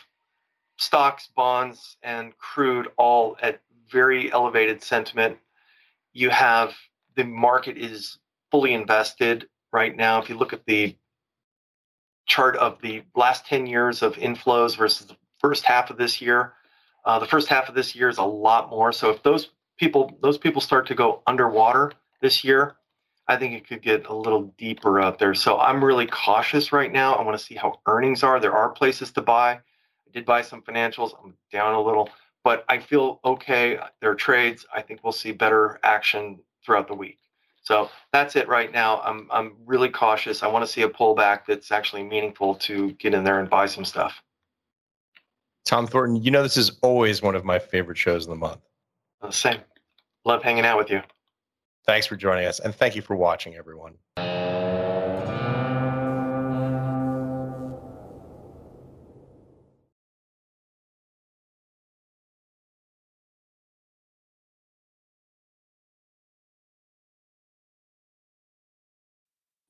stocks, 0.78 1.30
bonds, 1.36 1.98
and 2.02 2.36
crude 2.38 2.88
all 2.96 3.36
at 3.42 3.62
very 3.92 4.32
elevated 4.32 4.82
sentiment. 4.82 5.38
You 6.14 6.30
have 6.30 6.74
the 7.16 7.26
market 7.26 7.78
is 7.78 8.18
fully 8.50 8.74
invested 8.74 9.50
right 9.74 9.96
now. 9.96 10.22
If 10.22 10.30
you 10.30 10.38
look 10.38 10.54
at 10.54 10.66
the 10.66 10.96
chart 12.26 12.56
of 12.58 12.82
the 12.82 13.04
last 13.16 13.46
10 13.46 13.68
years 13.68 14.02
of 14.02 14.16
inflows 14.16 14.78
versus 14.78 15.08
the 15.08 15.16
first 15.40 15.64
half 15.64 15.90
of 15.90 15.98
this 15.98 16.22
year, 16.22 16.54
uh, 17.06 17.20
the 17.20 17.26
first 17.26 17.48
half 17.48 17.70
of 17.70 17.76
this 17.76 17.96
year 17.96 18.10
is 18.10 18.18
a 18.18 18.24
lot 18.24 18.70
more. 18.70 18.92
So 18.92 19.10
if 19.12 19.22
those 19.24 19.50
people 19.78 20.18
those 20.22 20.38
people 20.38 20.62
start 20.62 20.88
to 20.88 20.96
go 20.96 21.22
underwater 21.28 21.92
this 22.22 22.44
year, 22.44 22.78
I 23.28 23.38
think 23.38 23.54
it 23.54 23.68
could 23.68 23.82
get 23.82 24.08
a 24.08 24.16
little 24.16 24.54
deeper 24.58 25.00
out 25.00 25.20
there. 25.20 25.34
So 25.34 25.60
I'm 25.60 25.84
really 25.84 26.08
cautious 26.08 26.72
right 26.72 26.92
now. 26.92 27.14
I 27.16 27.24
want 27.24 27.38
to 27.38 27.44
see 27.44 27.56
how 27.56 27.80
earnings 27.88 28.24
are. 28.24 28.40
There 28.40 28.56
are 28.56 28.70
places 28.70 29.12
to 29.14 29.22
buy. 29.22 29.52
I 29.54 29.62
did 30.14 30.26
buy 30.26 30.42
some 30.42 30.62
financials. 30.62 31.12
I'm 31.24 31.36
down 31.52 31.74
a 31.74 31.82
little, 31.82 32.10
but 32.44 32.66
I 32.70 32.80
feel 32.80 33.20
okay. 33.26 33.80
There 34.00 34.12
are 34.12 34.16
trades. 34.16 34.66
I 34.74 34.82
think 34.82 35.04
we'll 35.04 35.14
see 35.14 35.32
better 35.32 35.80
action 35.84 36.40
throughout 36.64 36.88
the 36.88 36.96
week. 36.96 37.20
So 37.65 37.89
that's 38.13 38.36
it 38.36 38.47
right 38.47 38.71
now. 38.71 39.01
I'm 39.01 39.28
I'm 39.32 39.56
really 39.65 39.89
cautious. 39.89 40.43
I 40.43 40.47
want 40.47 40.63
to 40.65 40.71
see 40.71 40.84
a 40.84 40.89
pullback 40.89 41.41
that's 41.47 41.71
actually 41.71 42.04
meaningful 42.04 42.56
to 42.56 42.91
get 42.93 43.13
in 43.13 43.23
there 43.23 43.39
and 43.39 43.49
buy 43.49 43.65
some 43.65 43.84
stuff. 43.84 44.21
Tom 45.65 45.88
Thornton, 45.88 46.21
you 46.21 46.30
know 46.30 46.43
this 46.43 46.58
is 46.58 46.78
always 46.84 47.23
one 47.23 47.36
of 47.36 47.43
my 47.43 47.58
favorite 47.58 47.97
shows 47.97 48.25
of 48.25 48.30
the 48.30 48.36
month. 48.36 48.62
The 49.21 49.32
same. 49.32 49.60
Love 50.25 50.43
hanging 50.43 50.65
out 50.65 50.78
with 50.78 50.91
you. 50.91 51.01
Thanks 51.88 52.06
for 52.06 52.15
joining 52.15 52.45
us, 52.45 52.60
and 52.60 52.73
thank 52.73 52.95
you 52.95 53.01
for 53.01 53.15
watching, 53.15 53.56
everyone. 53.56 53.95